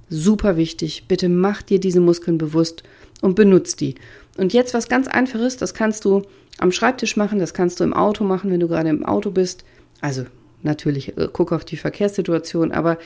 Super 0.09 0.57
wichtig. 0.57 1.05
Bitte 1.07 1.29
mach 1.29 1.61
dir 1.61 1.79
diese 1.79 1.99
Muskeln 1.99 2.37
bewusst 2.37 2.83
und 3.21 3.35
benutz 3.35 3.75
die. 3.75 3.95
Und 4.37 4.53
jetzt 4.53 4.73
was 4.73 4.89
ganz 4.89 5.07
einfaches, 5.07 5.57
das 5.57 5.73
kannst 5.73 6.05
du 6.05 6.23
am 6.57 6.71
Schreibtisch 6.71 7.15
machen, 7.15 7.39
das 7.39 7.53
kannst 7.53 7.79
du 7.79 7.83
im 7.83 7.93
Auto 7.93 8.23
machen, 8.23 8.51
wenn 8.51 8.59
du 8.59 8.67
gerade 8.67 8.89
im 8.89 9.05
Auto 9.05 9.31
bist. 9.31 9.63
Also 10.01 10.25
natürlich 10.63 11.17
äh, 11.17 11.27
guck 11.31 11.51
auf 11.51 11.65
die 11.65 11.77
Verkehrssituation, 11.77 12.71
aber 12.71 12.97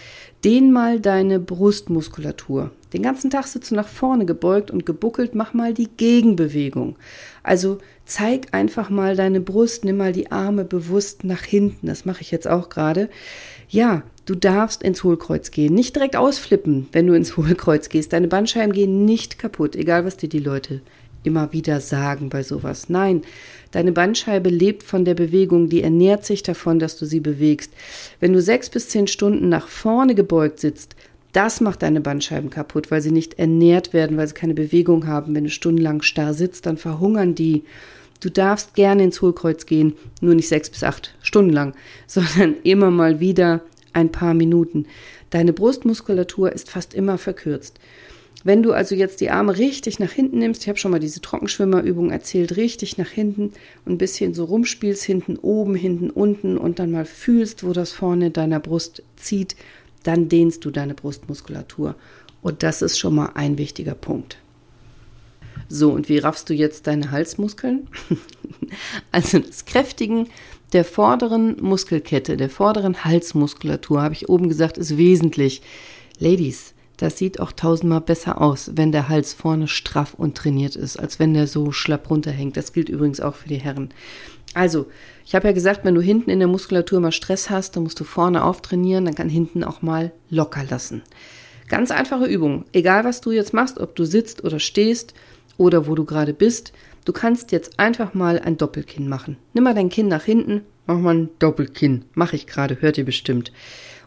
dehn 0.43 0.71
mal 0.71 0.99
deine 0.99 1.39
Brustmuskulatur. 1.39 2.71
Den 2.93 3.01
ganzen 3.01 3.29
Tag 3.29 3.47
sitzt 3.47 3.71
du 3.71 3.75
nach 3.75 3.87
vorne 3.87 4.25
gebeugt 4.25 4.71
und 4.71 4.85
gebuckelt, 4.85 5.35
mach 5.35 5.53
mal 5.53 5.73
die 5.73 5.89
Gegenbewegung. 5.97 6.95
Also 7.41 7.79
zeig 8.05 8.53
einfach 8.53 8.89
mal 8.89 9.15
deine 9.15 9.41
Brust, 9.41 9.83
nimm 9.85 9.97
mal 9.97 10.13
die 10.13 10.31
Arme 10.31 10.63
bewusst 10.63 11.23
nach 11.23 11.43
hinten. 11.43 11.87
Das 11.87 12.05
mache 12.05 12.21
ich 12.21 12.31
jetzt 12.31 12.47
auch 12.47 12.69
gerade. 12.69 13.09
Ja, 13.67 14.03
du 14.25 14.35
darfst 14.35 14.83
ins 14.83 15.03
Hohlkreuz 15.03 15.51
gehen. 15.51 15.73
Nicht 15.73 15.95
direkt 15.95 16.15
ausflippen, 16.15 16.87
wenn 16.91 17.07
du 17.07 17.13
ins 17.13 17.35
Hohlkreuz 17.37 17.89
gehst. 17.89 18.13
Deine 18.13 18.27
Bandscheiben 18.27 18.73
gehen 18.73 19.05
nicht 19.05 19.39
kaputt, 19.39 19.75
egal 19.75 20.05
was 20.05 20.17
dir 20.17 20.29
die 20.29 20.39
Leute 20.39 20.81
immer 21.23 21.53
wieder 21.53 21.79
sagen 21.79 22.29
bei 22.29 22.43
sowas. 22.43 22.89
Nein, 22.89 23.23
deine 23.73 23.91
Bandscheibe 23.91 24.49
lebt 24.49 24.83
von 24.83 25.03
der 25.03 25.13
Bewegung, 25.13 25.67
die 25.67 25.83
ernährt 25.83 26.25
sich 26.25 26.41
davon, 26.41 26.79
dass 26.79 26.97
du 26.97 27.05
sie 27.05 27.19
bewegst. 27.19 27.73
Wenn 28.21 28.31
du 28.31 28.41
sechs 28.41 28.69
bis 28.69 28.87
zehn 28.89 29.07
Stunden 29.07 29.49
nach 29.49 29.67
vorne 29.67 30.15
gebeugt 30.15 30.61
sitzt, 30.61 30.95
das 31.33 31.61
macht 31.61 31.81
deine 31.81 31.99
Bandscheiben 31.99 32.51
kaputt, 32.51 32.91
weil 32.91 33.01
sie 33.01 33.11
nicht 33.11 33.39
ernährt 33.39 33.91
werden, 33.91 34.17
weil 34.17 34.27
sie 34.27 34.35
keine 34.35 34.53
Bewegung 34.53 35.07
haben. 35.07 35.35
Wenn 35.35 35.45
du 35.45 35.49
stundenlang 35.49 36.03
starr 36.03 36.33
sitzt, 36.33 36.67
dann 36.67 36.77
verhungern 36.77 37.35
die. 37.35 37.63
Du 38.21 38.29
darfst 38.29 38.75
gerne 38.75 39.03
ins 39.03 39.21
Hohlkreuz 39.21 39.65
gehen, 39.65 39.95
nur 40.21 40.35
nicht 40.35 40.47
sechs 40.47 40.69
bis 40.69 40.83
acht 40.83 41.13
Stunden 41.21 41.51
lang, 41.51 41.73
sondern 42.07 42.55
immer 42.63 42.91
mal 42.91 43.19
wieder 43.19 43.61
ein 43.91 44.11
paar 44.11 44.35
Minuten. 44.35 44.85
Deine 45.31 45.53
Brustmuskulatur 45.53 46.51
ist 46.51 46.69
fast 46.69 46.93
immer 46.93 47.17
verkürzt. 47.17 47.79
Wenn 48.43 48.61
du 48.61 48.73
also 48.73 48.93
jetzt 48.93 49.21
die 49.21 49.29
Arme 49.29 49.57
richtig 49.57 49.99
nach 49.99 50.11
hinten 50.11 50.39
nimmst, 50.39 50.63
ich 50.63 50.67
habe 50.67 50.77
schon 50.77 50.91
mal 50.91 50.99
diese 50.99 51.21
Trockenschwimmerübung 51.21 52.11
erzählt, 52.11 52.57
richtig 52.57 52.97
nach 52.97 53.09
hinten 53.09 53.53
und 53.85 53.93
ein 53.93 53.97
bisschen 53.97 54.33
so 54.33 54.43
rumspielst, 54.43 55.03
hinten 55.03 55.37
oben, 55.37 55.75
hinten 55.75 56.09
unten 56.09 56.57
und 56.57 56.79
dann 56.79 56.91
mal 56.91 57.05
fühlst, 57.05 57.63
wo 57.63 57.71
das 57.71 57.91
vorne 57.91 58.31
deiner 58.31 58.59
Brust 58.59 59.01
zieht, 59.15 59.55
dann 60.03 60.27
dehnst 60.27 60.65
du 60.65 60.71
deine 60.71 60.93
Brustmuskulatur. 60.93 61.95
Und 62.41 62.63
das 62.63 62.81
ist 62.81 62.99
schon 62.99 63.15
mal 63.15 63.31
ein 63.35 63.57
wichtiger 63.57 63.95
Punkt. 63.95 64.37
So, 65.69 65.91
und 65.91 66.09
wie 66.09 66.17
raffst 66.17 66.49
du 66.49 66.53
jetzt 66.53 66.87
deine 66.87 67.11
Halsmuskeln? 67.11 67.87
also 69.13 69.39
das 69.39 69.63
Kräftigen 69.63 70.27
der 70.73 70.83
vorderen 70.83 71.55
Muskelkette, 71.61 72.35
der 72.35 72.49
vorderen 72.49 73.05
Halsmuskulatur, 73.05 74.01
habe 74.01 74.15
ich 74.15 74.27
oben 74.27 74.49
gesagt, 74.49 74.77
ist 74.77 74.97
wesentlich. 74.97 75.61
Ladies, 76.19 76.73
das 76.97 77.17
sieht 77.17 77.39
auch 77.39 77.51
tausendmal 77.51 78.01
besser 78.01 78.41
aus, 78.41 78.71
wenn 78.75 78.91
der 78.91 79.09
Hals 79.09 79.33
vorne 79.33 79.67
straff 79.67 80.13
und 80.13 80.37
trainiert 80.37 80.75
ist, 80.75 80.97
als 80.97 81.19
wenn 81.19 81.33
der 81.33 81.47
so 81.47 81.71
schlapp 81.71 82.09
runterhängt. 82.09 82.55
Das 82.55 82.73
gilt 82.73 82.89
übrigens 82.89 83.19
auch 83.19 83.35
für 83.35 83.49
die 83.49 83.57
Herren. 83.57 83.89
Also, 84.53 84.85
ich 85.25 85.33
habe 85.33 85.47
ja 85.47 85.53
gesagt, 85.53 85.83
wenn 85.83 85.95
du 85.95 86.01
hinten 86.01 86.29
in 86.29 86.39
der 86.39 86.47
Muskulatur 86.47 86.99
mal 86.99 87.11
Stress 87.11 87.49
hast, 87.49 87.75
dann 87.75 87.83
musst 87.83 87.99
du 87.99 88.03
vorne 88.03 88.43
auftrainieren, 88.43 89.05
dann 89.05 89.15
kann 89.15 89.29
hinten 89.29 89.63
auch 89.63 89.81
mal 89.81 90.11
locker 90.29 90.63
lassen. 90.69 91.01
Ganz 91.67 91.89
einfache 91.91 92.25
Übung. 92.25 92.65
Egal, 92.71 93.03
was 93.03 93.21
du 93.21 93.31
jetzt 93.31 93.53
machst, 93.53 93.79
ob 93.79 93.95
du 93.95 94.05
sitzt 94.05 94.43
oder 94.43 94.59
stehst 94.59 95.15
oder 95.57 95.87
wo 95.87 95.95
du 95.95 96.05
gerade 96.05 96.33
bist, 96.33 96.73
du 97.05 97.13
kannst 97.13 97.51
jetzt 97.51 97.79
einfach 97.79 98.13
mal 98.13 98.39
ein 98.39 98.57
Doppelkinn 98.57 99.07
machen. 99.09 99.37
Nimm 99.53 99.63
mal 99.63 99.73
dein 99.73 99.89
Kinn 99.89 100.07
nach 100.07 100.23
hinten, 100.23 100.61
mach 100.85 100.99
mal 100.99 101.15
ein 101.15 101.29
Doppelkinn. 101.39 102.05
Mache 102.13 102.35
ich 102.35 102.45
gerade, 102.45 102.79
hört 102.81 102.97
ihr 102.97 103.05
bestimmt. 103.05 103.51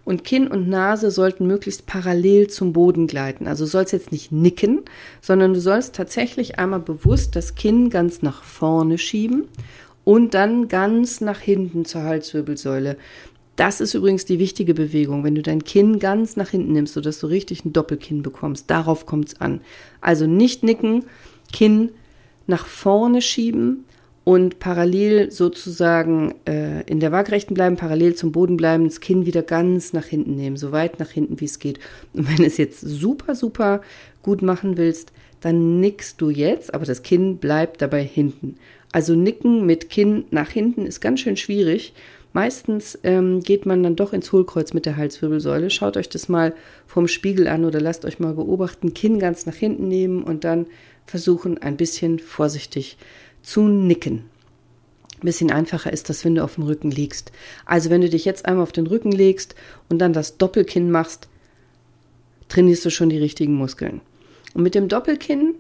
Und 0.07 0.23
Kinn 0.23 0.47
und 0.47 0.69
Nase 0.69 1.11
sollten 1.11 1.49
möglichst 1.49 1.87
parallel 1.87 2.47
zum 2.47 2.73
Boden 2.73 3.09
gleiten. 3.09 3.49
Also 3.49 3.65
du 3.65 3.71
sollst 3.71 3.93
jetzt 3.93 4.13
nicht 4.13 4.31
nicken, 4.31 4.83
sondern 5.21 5.53
du 5.53 5.61
sollst 5.61 5.97
tatsächlich 5.97 6.61
einmal 6.61 6.79
bewusst 6.79 7.35
das 7.35 7.57
Kinn 7.57 7.91
ganz 7.91 8.23
nach 8.23 8.45
vorne 8.45 8.99
schieben 8.99 9.49
und 10.05 10.33
dann 10.35 10.69
ganz 10.69 11.21
nach 11.21 11.41
hinten 11.41 11.85
zur 11.85 12.05
Halswirbelsäule. 12.05 12.97
Das 13.57 13.81
ist 13.81 13.95
übrigens 13.95 14.25
die 14.25 14.39
wichtige 14.39 14.75
Bewegung, 14.75 15.25
wenn 15.25 15.35
du 15.35 15.43
dein 15.43 15.65
Kinn 15.65 15.99
ganz 15.99 16.37
nach 16.37 16.51
hinten 16.51 16.73
nimmst, 16.73 16.95
sodass 16.95 17.19
du 17.19 17.27
richtig 17.27 17.65
ein 17.65 17.73
Doppelkinn 17.73 18.23
bekommst. 18.23 18.71
Darauf 18.71 19.07
kommt 19.07 19.31
es 19.31 19.41
an. 19.41 19.61
Also 20.01 20.29
nicht 20.29 20.63
nicken, 20.63 21.07
Kinn 21.53 21.91
nach 22.47 22.67
vorne 22.67 23.21
schieben 23.21 23.86
und 24.27 24.59
parallel 24.59 25.31
sozusagen 25.31 26.35
äh, 26.49 26.83
in 26.91 26.99
der 26.99 27.13
Waagrechten 27.13 27.55
bleiben, 27.55 27.77
parallel 27.77 28.17
zum 28.17 28.33
Boden 28.33 28.57
bleiben, 28.57 28.83
das 28.83 28.99
Kinn 28.99 29.25
wieder 29.25 29.43
ganz 29.43 29.93
nach 29.93 30.07
hinten 30.07 30.35
nehmen, 30.35 30.57
so 30.57 30.73
weit 30.73 30.99
nach 30.99 31.11
hinten, 31.11 31.39
wie 31.39 31.45
es 31.45 31.61
geht. 31.61 31.79
Und 32.13 32.29
wenn 32.29 32.39
du 32.39 32.45
es 32.45 32.57
jetzt 32.57 32.81
super, 32.81 33.37
super 33.37 33.83
gut 34.25 34.43
machen 34.43 34.79
willst, 34.79 35.13
dann 35.43 35.79
nickst 35.79 36.21
du 36.21 36.31
jetzt, 36.31 36.75
aber 36.75 36.85
das 36.85 37.05
Kinn 37.05 37.37
bleibt 37.37 37.81
dabei 37.81 38.03
hinten. 38.03 38.57
Also 38.91 39.15
Nicken 39.15 39.65
mit 39.65 39.91
Kinn 39.91 40.25
nach 40.33 40.51
hinten 40.51 40.87
ist 40.87 40.99
ganz 40.99 41.21
schön 41.21 41.37
schwierig. 41.37 41.95
Meistens 42.33 42.99
ähm, 43.05 43.43
geht 43.43 43.65
man 43.65 43.85
dann 43.85 43.95
doch 43.95 44.13
ins 44.13 44.33
Hohlkreuz 44.33 44.73
mit 44.73 44.87
der 44.87 44.97
Halswirbelsäule. 44.97 45.71
Schaut 45.71 45.97
euch 45.97 46.09
das 46.09 46.29
mal 46.29 46.53
vom 46.89 47.07
Spiegel 47.07 47.47
an 47.47 47.65
oder 47.65 47.81
lasst 47.81 48.05
euch 48.05 48.19
mal 48.19 48.35
beobachten. 48.35 48.93
Kinn 48.93 49.21
ganz 49.21 49.47
nach 49.47 49.55
hinten 49.55 49.87
nehmen 49.87 50.25
und 50.25 50.43
dann 50.43 50.67
versuchen, 51.07 51.59
ein 51.59 51.77
bisschen 51.77 52.19
vorsichtig 52.19 52.99
zu 53.47 53.69
nicken. 53.69 54.25
bisschen 55.23 55.53
einfacher 55.53 55.93
ist 55.93 56.11
das, 56.11 56.25
wenn 56.25 56.35
du 56.35 56.43
auf 56.43 56.57
dem 56.57 56.65
Rücken 56.65 56.91
liegst. 56.91 57.33
Also 57.65 57.91
wenn 57.91 58.01
du 58.01 58.11
dich 58.11 58.25
jetzt 58.25 58.45
einmal 58.45 58.65
auf 58.65 58.73
den 58.73 58.89
Rücken 58.89 59.13
legst 59.13 59.55
und 59.89 60.01
dann 60.01 60.13
das 60.13 60.37
Doppelkinn 60.37 60.91
machst, 60.91 61.29
trainierst 62.49 62.85
du 62.85 62.91
schon 62.91 63.09
die 63.09 63.19
richtigen 63.19 63.55
Muskeln. 63.55 64.01
Und 64.53 64.63
mit 64.63 64.75
dem 64.75 64.89
Doppelkinn, 64.89 65.55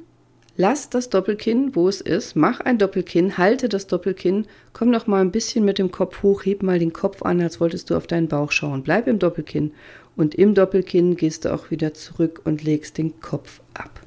lass 0.56 0.90
das 0.90 1.10
Doppelkinn, 1.10 1.74
wo 1.74 1.88
es 1.88 2.00
ist, 2.00 2.34
mach 2.34 2.60
ein 2.60 2.78
Doppelkinn, 2.78 3.38
halte 3.38 3.68
das 3.68 3.86
Doppelkinn, 3.86 4.46
komm 4.72 4.90
noch 4.90 5.06
mal 5.06 5.20
ein 5.20 5.32
bisschen 5.32 5.64
mit 5.64 5.78
dem 5.78 5.92
Kopf 5.92 6.22
hoch, 6.22 6.44
heb 6.44 6.62
mal 6.62 6.80
den 6.80 6.92
Kopf 6.92 7.22
an, 7.22 7.40
als 7.40 7.60
wolltest 7.60 7.88
du 7.90 7.96
auf 7.96 8.08
deinen 8.08 8.28
Bauch 8.28 8.50
schauen. 8.50 8.82
Bleib 8.82 9.06
im 9.06 9.20
Doppelkinn 9.20 9.72
und 10.16 10.34
im 10.34 10.54
Doppelkinn 10.54 11.16
gehst 11.16 11.44
du 11.44 11.54
auch 11.54 11.70
wieder 11.70 11.94
zurück 11.94 12.42
und 12.44 12.64
legst 12.64 12.98
den 12.98 13.20
Kopf 13.20 13.60
ab. 13.74 14.00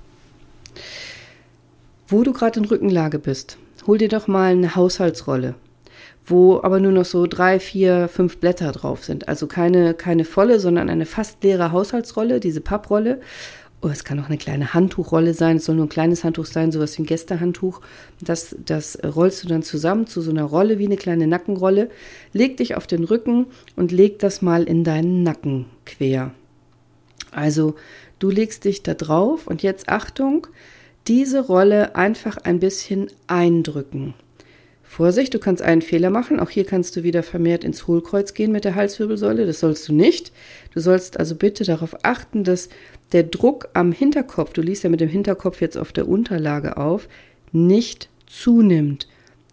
Wo 2.07 2.23
du 2.23 2.33
gerade 2.33 2.59
in 2.59 2.65
Rückenlage 2.65 3.19
bist, 3.19 3.57
hol 3.87 3.97
dir 3.97 4.09
doch 4.09 4.27
mal 4.27 4.51
eine 4.51 4.75
Haushaltsrolle, 4.75 5.55
wo 6.25 6.61
aber 6.61 6.79
nur 6.79 6.91
noch 6.91 7.05
so 7.05 7.27
drei, 7.27 7.59
vier, 7.59 8.07
fünf 8.07 8.37
Blätter 8.37 8.71
drauf 8.71 9.03
sind. 9.03 9.27
Also 9.27 9.47
keine, 9.47 9.93
keine 9.93 10.25
volle, 10.25 10.59
sondern 10.59 10.89
eine 10.89 11.05
fast 11.05 11.43
leere 11.43 11.71
Haushaltsrolle, 11.71 12.39
diese 12.39 12.61
Papprolle. 12.61 13.19
Oh, 13.81 13.87
es 13.87 14.03
kann 14.03 14.19
auch 14.19 14.25
eine 14.25 14.37
kleine 14.37 14.73
Handtuchrolle 14.73 15.33
sein, 15.33 15.55
es 15.55 15.65
soll 15.65 15.75
nur 15.75 15.85
ein 15.85 15.89
kleines 15.89 16.25
Handtuch 16.25 16.45
sein, 16.45 16.73
sowas 16.73 16.97
wie 16.97 17.03
ein 17.03 17.05
Gästehandtuch. 17.05 17.79
Das, 18.19 18.53
das 18.65 18.99
rollst 19.03 19.43
du 19.43 19.47
dann 19.47 19.63
zusammen 19.63 20.05
zu 20.05 20.19
so 20.19 20.31
einer 20.31 20.43
Rolle 20.43 20.79
wie 20.79 20.85
eine 20.85 20.97
kleine 20.97 21.27
Nackenrolle. 21.27 21.89
Leg 22.33 22.57
dich 22.57 22.75
auf 22.75 22.87
den 22.87 23.05
Rücken 23.05 23.47
und 23.77 23.93
leg 23.93 24.19
das 24.19 24.41
mal 24.41 24.63
in 24.63 24.83
deinen 24.83 25.23
Nacken 25.23 25.65
quer. 25.85 26.31
Also 27.31 27.75
du 28.19 28.29
legst 28.29 28.65
dich 28.65 28.83
da 28.83 28.95
drauf 28.95 29.47
und 29.47 29.63
jetzt 29.63 29.87
Achtung, 29.87 30.47
diese 31.07 31.45
Rolle 31.45 31.95
einfach 31.95 32.37
ein 32.37 32.59
bisschen 32.59 33.07
eindrücken. 33.27 34.13
Vorsicht, 34.83 35.33
du 35.35 35.39
kannst 35.39 35.61
einen 35.61 35.83
Fehler 35.83 36.09
machen. 36.09 36.39
Auch 36.39 36.49
hier 36.49 36.65
kannst 36.65 36.95
du 36.95 37.03
wieder 37.03 37.21
vermehrt 37.21 37.63
ins 37.63 37.85
Hohlkreuz 37.85 38.33
gehen 38.33 38.51
mit 38.51 38.65
der 38.65 38.73
Halswirbelsäule. 38.73 39.45
Das 39.45 39.59
sollst 39.59 39.87
du 39.87 39.93
nicht. 39.93 40.31
Du 40.73 40.79
sollst 40.79 41.19
also 41.19 41.35
bitte 41.35 41.63
darauf 41.63 42.03
achten, 42.03 42.43
dass 42.43 42.69
der 43.11 43.23
Druck 43.23 43.69
am 43.73 43.91
Hinterkopf, 43.91 44.51
du 44.53 44.61
liest 44.61 44.83
ja 44.83 44.89
mit 44.89 44.99
dem 44.99 45.07
Hinterkopf 45.09 45.61
jetzt 45.61 45.77
auf 45.77 45.91
der 45.91 46.07
Unterlage 46.07 46.77
auf, 46.77 47.07
nicht 47.51 48.09
zunimmt. 48.25 49.07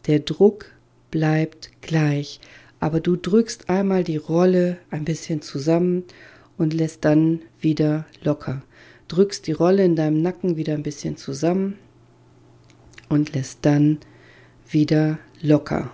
Der 0.07 0.21
Druck 0.21 0.73
bleibt 1.11 1.71
gleich. 1.83 2.41
Aber 2.81 3.01
du 3.01 3.17
drückst 3.17 3.69
einmal 3.69 4.05
die 4.05 4.17
Rolle 4.17 4.79
ein 4.91 5.05
bisschen 5.05 5.43
zusammen 5.43 6.05
und 6.57 6.73
lässt 6.73 7.05
dann 7.05 7.43
wieder 7.61 8.07
locker 8.23 8.63
drückst 9.09 9.47
die 9.47 9.53
Rolle 9.53 9.85
in 9.85 9.97
deinem 9.97 10.23
Nacken 10.23 10.57
wieder 10.57 10.75
ein 10.75 10.83
bisschen 10.83 11.17
zusammen 11.17 11.79
und 13.09 13.35
lässt 13.35 13.61
dann 13.63 13.99
wieder 14.69 15.19
locker. 15.41 15.91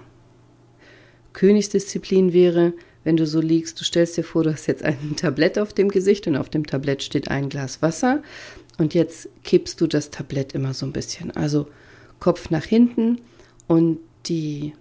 Königsdisziplin 1.32 2.32
wäre, 2.32 2.72
wenn 3.04 3.16
du 3.16 3.26
so 3.26 3.40
liegst, 3.40 3.80
du 3.80 3.84
stellst 3.84 4.16
dir 4.16 4.24
vor, 4.24 4.44
du 4.44 4.52
hast 4.52 4.66
jetzt 4.66 4.84
ein 4.84 5.16
Tablett 5.16 5.58
auf 5.58 5.72
dem 5.72 5.88
Gesicht 5.88 6.26
und 6.26 6.36
auf 6.36 6.48
dem 6.48 6.66
Tablett 6.66 7.02
steht 7.02 7.30
ein 7.30 7.48
Glas 7.48 7.82
Wasser 7.82 8.22
und 8.78 8.94
jetzt 8.94 9.28
kippst 9.44 9.80
du 9.80 9.86
das 9.86 10.10
Tablett 10.10 10.54
immer 10.54 10.74
so 10.74 10.86
ein 10.86 10.92
bisschen. 10.92 11.30
Also 11.32 11.68
Kopf 12.20 12.50
nach 12.50 12.64
hinten 12.64 13.20
und 13.66 13.98
die 14.26 14.72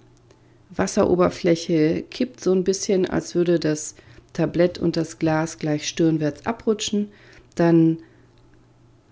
Wasseroberfläche 0.70 2.04
kippt 2.10 2.39
so 2.39 2.54
ein 2.54 2.63
bisschen, 2.63 3.10
als 3.10 3.36
würde 3.36 3.60
das 3.60 3.96
Tablett 4.34 4.78
und 4.80 4.96
das 4.96 5.20
Glas 5.20 5.58
gleich 5.58 5.88
stirnwärts 5.88 6.46
abrutschen. 6.46 7.12
Dann 7.56 7.98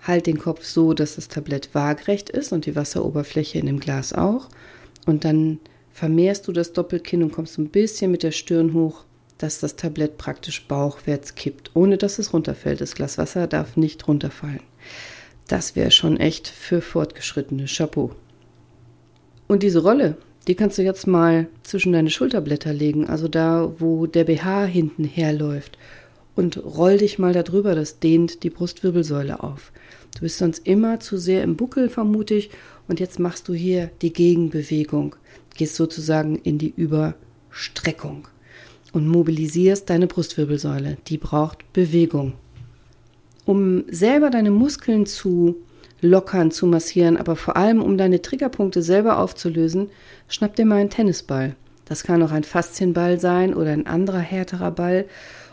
Halt 0.01 0.27
den 0.27 0.39
Kopf 0.39 0.63
so, 0.63 0.93
dass 0.93 1.15
das 1.15 1.27
Tablett 1.27 1.69
waagrecht 1.73 2.29
ist 2.29 2.51
und 2.51 2.65
die 2.65 2.75
Wasseroberfläche 2.75 3.59
in 3.59 3.65
dem 3.65 3.79
Glas 3.79 4.13
auch. 4.13 4.49
Und 5.05 5.25
dann 5.25 5.59
vermehrst 5.91 6.47
du 6.47 6.51
das 6.51 6.73
Doppelkinn 6.73 7.23
und 7.23 7.31
kommst 7.31 7.57
ein 7.57 7.69
bisschen 7.69 8.11
mit 8.11 8.23
der 8.23 8.31
Stirn 8.31 8.73
hoch, 8.73 9.03
dass 9.37 9.59
das 9.59 9.75
Tablett 9.75 10.17
praktisch 10.17 10.67
bauchwärts 10.67 11.35
kippt, 11.35 11.71
ohne 11.73 11.97
dass 11.97 12.19
es 12.19 12.33
runterfällt. 12.33 12.81
Das 12.81 12.95
Glas 12.95 13.17
Wasser 13.17 13.47
darf 13.47 13.77
nicht 13.77 14.07
runterfallen. 14.07 14.61
Das 15.47 15.75
wäre 15.75 15.91
schon 15.91 16.17
echt 16.17 16.47
für 16.47 16.81
fortgeschrittene 16.81 17.65
Chapeau. 17.65 18.11
Und 19.47 19.63
diese 19.63 19.81
Rolle, 19.81 20.15
die 20.47 20.55
kannst 20.55 20.77
du 20.77 20.83
jetzt 20.83 21.07
mal 21.07 21.47
zwischen 21.63 21.91
deine 21.91 22.09
Schulterblätter 22.09 22.71
legen, 22.71 23.09
also 23.09 23.27
da, 23.27 23.73
wo 23.79 24.05
der 24.05 24.25
BH 24.25 24.65
hinten 24.65 25.03
herläuft. 25.03 25.77
Und 26.35 26.63
roll 26.63 26.97
dich 26.97 27.17
mal 27.17 27.33
darüber, 27.33 27.75
das 27.75 27.99
dehnt 27.99 28.43
die 28.43 28.49
Brustwirbelsäule 28.49 29.41
auf. 29.41 29.71
Du 30.19 30.23
bist 30.23 30.37
sonst 30.37 30.67
immer 30.67 30.99
zu 30.99 31.17
sehr 31.17 31.43
im 31.43 31.55
Buckel, 31.55 31.87
vermute 31.87 32.33
ich. 32.33 32.49
Und 32.89 32.99
jetzt 32.99 33.19
machst 33.19 33.47
du 33.47 33.53
hier 33.53 33.89
die 34.01 34.11
Gegenbewegung. 34.11 35.15
Gehst 35.55 35.75
sozusagen 35.75 36.35
in 36.35 36.57
die 36.57 36.73
Überstreckung 36.75 38.27
und 38.91 39.07
mobilisierst 39.07 39.89
deine 39.89 40.07
Brustwirbelsäule. 40.07 40.97
Die 41.07 41.17
braucht 41.17 41.71
Bewegung. 41.71 42.33
Um 43.45 43.85
selber 43.89 44.29
deine 44.29 44.51
Muskeln 44.51 45.05
zu 45.05 45.55
lockern, 46.01 46.51
zu 46.51 46.67
massieren, 46.67 47.15
aber 47.15 47.37
vor 47.37 47.55
allem 47.55 47.81
um 47.81 47.97
deine 47.97 48.21
Triggerpunkte 48.21 48.81
selber 48.81 49.19
aufzulösen, 49.19 49.87
schnapp 50.27 50.57
dir 50.57 50.65
mal 50.65 50.81
einen 50.81 50.89
Tennisball. 50.89 51.55
Das 51.85 52.03
kann 52.03 52.21
auch 52.23 52.31
ein 52.31 52.43
Faszienball 52.43 53.21
sein 53.21 53.53
oder 53.53 53.71
ein 53.71 53.87
anderer 53.87 54.19
härterer 54.19 54.71
Ball 54.71 55.05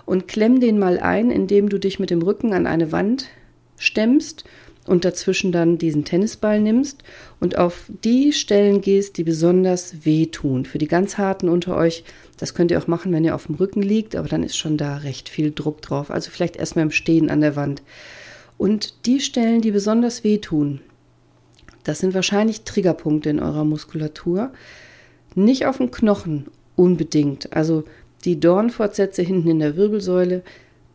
und 0.06 0.26
klemm 0.26 0.58
den 0.58 0.80
mal 0.80 0.98
ein, 0.98 1.30
indem 1.30 1.68
du 1.68 1.78
dich 1.78 2.00
mit 2.00 2.10
dem 2.10 2.22
Rücken 2.22 2.52
an 2.52 2.66
eine 2.66 2.90
Wand 2.90 3.28
stemmst 3.78 4.44
und 4.86 5.04
dazwischen 5.04 5.52
dann 5.52 5.78
diesen 5.78 6.04
Tennisball 6.04 6.60
nimmst 6.60 7.02
und 7.40 7.58
auf 7.58 7.90
die 8.04 8.32
Stellen 8.32 8.80
gehst, 8.80 9.16
die 9.18 9.24
besonders 9.24 10.04
wehtun. 10.04 10.64
Für 10.64 10.78
die 10.78 10.88
ganz 10.88 11.18
harten 11.18 11.48
unter 11.48 11.76
euch, 11.76 12.04
das 12.36 12.54
könnt 12.54 12.70
ihr 12.70 12.78
auch 12.78 12.86
machen, 12.86 13.12
wenn 13.12 13.24
ihr 13.24 13.34
auf 13.34 13.46
dem 13.46 13.56
Rücken 13.56 13.82
liegt, 13.82 14.14
aber 14.14 14.28
dann 14.28 14.42
ist 14.42 14.56
schon 14.56 14.76
da 14.76 14.98
recht 14.98 15.28
viel 15.28 15.52
Druck 15.52 15.82
drauf. 15.82 16.10
Also 16.10 16.30
vielleicht 16.30 16.56
erstmal 16.56 16.84
im 16.84 16.90
Stehen 16.90 17.30
an 17.30 17.40
der 17.40 17.56
Wand. 17.56 17.82
Und 18.58 19.06
die 19.06 19.20
Stellen, 19.20 19.60
die 19.60 19.70
besonders 19.70 20.24
wehtun, 20.24 20.80
das 21.84 22.00
sind 22.00 22.14
wahrscheinlich 22.14 22.62
Triggerpunkte 22.62 23.30
in 23.30 23.38
eurer 23.38 23.64
Muskulatur. 23.64 24.52
Nicht 25.34 25.66
auf 25.66 25.76
dem 25.76 25.90
Knochen 25.90 26.46
unbedingt. 26.74 27.52
Also 27.54 27.84
die 28.24 28.40
Dornfortsätze 28.40 29.22
hinten 29.22 29.50
in 29.50 29.58
der 29.60 29.76
Wirbelsäule, 29.76 30.42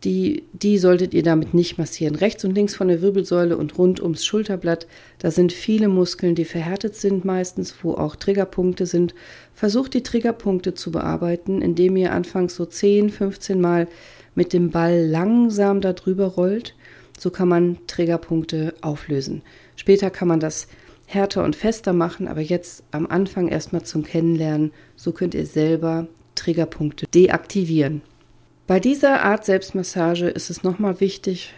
die, 0.03 0.43
die 0.53 0.77
solltet 0.77 1.13
ihr 1.13 1.21
damit 1.21 1.53
nicht 1.53 1.77
massieren. 1.77 2.15
Rechts 2.15 2.43
und 2.43 2.55
links 2.55 2.75
von 2.75 2.87
der 2.87 3.01
Wirbelsäule 3.01 3.55
und 3.57 3.77
rund 3.77 4.01
ums 4.01 4.25
Schulterblatt, 4.25 4.87
da 5.19 5.29
sind 5.29 5.53
viele 5.53 5.89
Muskeln, 5.89 6.33
die 6.33 6.45
verhärtet 6.45 6.95
sind 6.95 7.23
meistens, 7.23 7.75
wo 7.83 7.93
auch 7.93 8.15
Triggerpunkte 8.15 8.85
sind. 8.85 9.13
Versucht 9.53 9.93
die 9.93 10.03
Triggerpunkte 10.03 10.73
zu 10.73 10.91
bearbeiten, 10.91 11.61
indem 11.61 11.97
ihr 11.97 12.13
anfangs 12.13 12.55
so 12.55 12.65
10, 12.65 13.09
15 13.11 13.61
Mal 13.61 13.87
mit 14.33 14.53
dem 14.53 14.71
Ball 14.71 15.05
langsam 15.05 15.81
darüber 15.81 16.25
rollt. 16.25 16.75
So 17.19 17.29
kann 17.29 17.47
man 17.47 17.77
Triggerpunkte 17.85 18.73
auflösen. 18.81 19.43
Später 19.75 20.09
kann 20.09 20.27
man 20.27 20.39
das 20.39 20.67
härter 21.05 21.43
und 21.43 21.55
fester 21.55 21.93
machen, 21.93 22.27
aber 22.27 22.41
jetzt 22.41 22.83
am 22.91 23.05
Anfang 23.05 23.49
erstmal 23.49 23.83
zum 23.83 24.03
Kennenlernen. 24.03 24.71
So 24.95 25.11
könnt 25.11 25.35
ihr 25.35 25.45
selber 25.45 26.07
Triggerpunkte 26.33 27.05
deaktivieren. 27.13 28.01
Bei 28.67 28.79
dieser 28.79 29.23
Art 29.23 29.45
Selbstmassage 29.45 30.27
ist 30.27 30.49
es 30.49 30.63
nochmal 30.63 30.99
wichtig, 30.99 31.53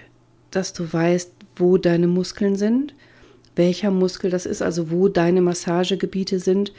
dass 0.51 0.73
du 0.73 0.91
weißt, 0.91 1.31
wo 1.55 1.77
deine 1.77 2.07
Muskeln 2.07 2.55
sind, 2.55 2.93
welcher 3.55 3.91
Muskel 3.91 4.31
das 4.31 4.45
ist, 4.45 4.61
also 4.61 4.89
wo 4.89 5.09
deine 5.09 5.41
Massagegebiete 5.41 6.39
sind, 6.39 6.73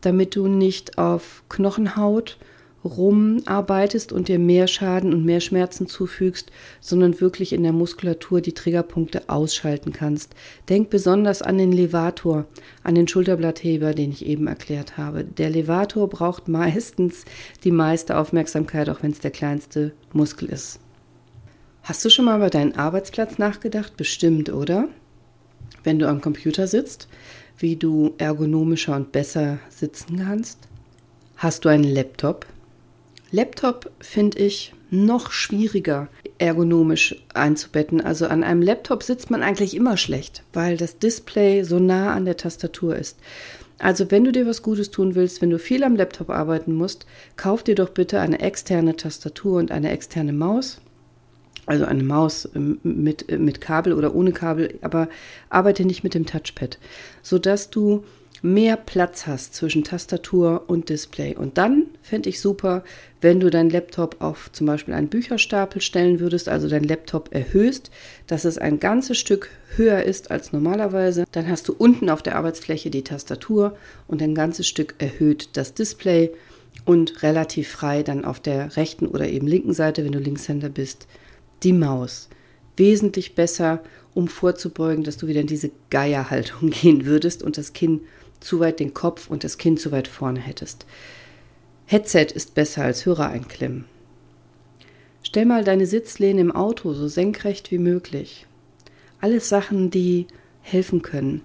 damit 0.00 0.36
du 0.36 0.46
nicht 0.46 0.98
auf 0.98 1.42
Knochenhaut 1.48 2.38
rumarbeitest 2.84 4.12
und 4.12 4.28
dir 4.28 4.38
mehr 4.38 4.66
Schaden 4.66 5.12
und 5.12 5.24
mehr 5.24 5.40
Schmerzen 5.40 5.86
zufügst, 5.86 6.50
sondern 6.80 7.20
wirklich 7.20 7.52
in 7.52 7.62
der 7.62 7.72
Muskulatur 7.72 8.40
die 8.40 8.54
Triggerpunkte 8.54 9.28
ausschalten 9.28 9.92
kannst. 9.92 10.34
Denk 10.68 10.90
besonders 10.90 11.42
an 11.42 11.58
den 11.58 11.72
Levator, 11.72 12.46
an 12.82 12.94
den 12.94 13.08
Schulterblattheber, 13.08 13.92
den 13.92 14.10
ich 14.10 14.24
eben 14.24 14.46
erklärt 14.46 14.96
habe. 14.96 15.24
Der 15.24 15.50
Levator 15.50 16.08
braucht 16.08 16.48
meistens 16.48 17.24
die 17.64 17.70
meiste 17.70 18.16
Aufmerksamkeit, 18.16 18.88
auch 18.88 19.02
wenn 19.02 19.12
es 19.12 19.20
der 19.20 19.30
kleinste 19.30 19.92
Muskel 20.12 20.48
ist. 20.48 20.80
Hast 21.82 22.04
du 22.04 22.10
schon 22.10 22.26
mal 22.26 22.36
über 22.36 22.50
deinen 22.50 22.76
Arbeitsplatz 22.76 23.38
nachgedacht? 23.38 23.96
Bestimmt, 23.96 24.52
oder? 24.52 24.88
Wenn 25.82 25.98
du 25.98 26.08
am 26.08 26.20
Computer 26.20 26.66
sitzt, 26.66 27.08
wie 27.58 27.76
du 27.76 28.14
ergonomischer 28.18 28.96
und 28.96 29.12
besser 29.12 29.58
sitzen 29.70 30.18
kannst? 30.18 30.58
Hast 31.36 31.64
du 31.64 31.68
einen 31.68 31.84
Laptop? 31.84 32.46
Laptop 33.32 33.90
finde 34.00 34.38
ich 34.38 34.72
noch 34.90 35.30
schwieriger 35.30 36.08
ergonomisch 36.38 37.16
einzubetten. 37.32 38.00
Also 38.00 38.26
an 38.26 38.42
einem 38.42 38.62
Laptop 38.62 39.02
sitzt 39.02 39.30
man 39.30 39.42
eigentlich 39.42 39.76
immer 39.76 39.96
schlecht, 39.96 40.42
weil 40.52 40.76
das 40.76 40.98
Display 40.98 41.62
so 41.62 41.78
nah 41.78 42.12
an 42.12 42.24
der 42.24 42.36
Tastatur 42.36 42.96
ist. 42.96 43.18
Also 43.78 44.10
wenn 44.10 44.24
du 44.24 44.32
dir 44.32 44.46
was 44.46 44.62
Gutes 44.62 44.90
tun 44.90 45.14
willst, 45.14 45.40
wenn 45.40 45.50
du 45.50 45.58
viel 45.58 45.84
am 45.84 45.96
Laptop 45.96 46.28
arbeiten 46.28 46.74
musst, 46.74 47.06
kauf 47.36 47.62
dir 47.62 47.74
doch 47.74 47.90
bitte 47.90 48.20
eine 48.20 48.40
externe 48.40 48.96
Tastatur 48.96 49.58
und 49.58 49.70
eine 49.70 49.90
externe 49.90 50.32
Maus. 50.32 50.80
Also 51.66 51.84
eine 51.84 52.02
Maus 52.02 52.48
ähm, 52.54 52.80
mit, 52.82 53.30
mit 53.38 53.60
Kabel 53.60 53.92
oder 53.92 54.14
ohne 54.14 54.32
Kabel, 54.32 54.78
aber 54.82 55.08
arbeite 55.50 55.84
nicht 55.84 56.02
mit 56.02 56.14
dem 56.14 56.26
Touchpad, 56.26 56.78
sodass 57.22 57.70
du 57.70 58.04
mehr 58.42 58.76
Platz 58.76 59.26
hast 59.26 59.54
zwischen 59.54 59.84
Tastatur 59.84 60.64
und 60.66 60.88
Display. 60.88 61.36
Und 61.36 61.58
dann 61.58 61.86
fände 62.02 62.28
ich 62.28 62.40
super, 62.40 62.84
wenn 63.20 63.40
du 63.40 63.50
deinen 63.50 63.70
Laptop 63.70 64.20
auf 64.20 64.50
zum 64.52 64.66
Beispiel 64.66 64.94
einen 64.94 65.08
Bücherstapel 65.08 65.82
stellen 65.82 66.20
würdest, 66.20 66.48
also 66.48 66.68
dein 66.68 66.84
Laptop 66.84 67.34
erhöhst, 67.34 67.90
dass 68.26 68.44
es 68.44 68.56
ein 68.56 68.80
ganzes 68.80 69.18
Stück 69.18 69.50
höher 69.76 70.02
ist 70.02 70.30
als 70.30 70.52
normalerweise. 70.52 71.24
Dann 71.32 71.48
hast 71.48 71.68
du 71.68 71.74
unten 71.74 72.08
auf 72.08 72.22
der 72.22 72.36
Arbeitsfläche 72.36 72.90
die 72.90 73.04
Tastatur 73.04 73.76
und 74.08 74.22
ein 74.22 74.34
ganzes 74.34 74.66
Stück 74.66 74.94
erhöht 74.98 75.50
das 75.54 75.74
Display 75.74 76.30
und 76.84 77.22
relativ 77.22 77.68
frei 77.68 78.02
dann 78.02 78.24
auf 78.24 78.40
der 78.40 78.76
rechten 78.76 79.06
oder 79.06 79.28
eben 79.28 79.46
linken 79.46 79.74
Seite, 79.74 80.04
wenn 80.04 80.12
du 80.12 80.18
Linkshänder 80.18 80.70
bist, 80.70 81.06
die 81.62 81.72
Maus. 81.74 82.28
Wesentlich 82.76 83.34
besser, 83.34 83.82
um 84.14 84.28
vorzubeugen, 84.28 85.04
dass 85.04 85.18
du 85.18 85.26
wieder 85.26 85.42
in 85.42 85.46
diese 85.46 85.70
Geierhaltung 85.90 86.70
gehen 86.82 87.04
würdest 87.04 87.42
und 87.42 87.58
das 87.58 87.74
Kinn 87.74 88.00
zu 88.40 88.60
weit 88.60 88.80
den 88.80 88.94
Kopf 88.94 89.30
und 89.30 89.44
das 89.44 89.58
Kinn 89.58 89.76
zu 89.76 89.92
weit 89.92 90.08
vorne 90.08 90.40
hättest. 90.40 90.86
Headset 91.86 92.26
ist 92.34 92.54
besser 92.54 92.84
als 92.84 93.06
Hörer 93.06 93.28
einklemmen. 93.28 93.84
Stell 95.22 95.44
mal 95.44 95.64
deine 95.64 95.86
Sitzlehne 95.86 96.40
im 96.40 96.52
Auto 96.52 96.92
so 96.94 97.08
senkrecht 97.08 97.70
wie 97.70 97.78
möglich. 97.78 98.46
Alles 99.20 99.48
Sachen, 99.48 99.90
die 99.90 100.26
helfen 100.62 101.02
können. 101.02 101.42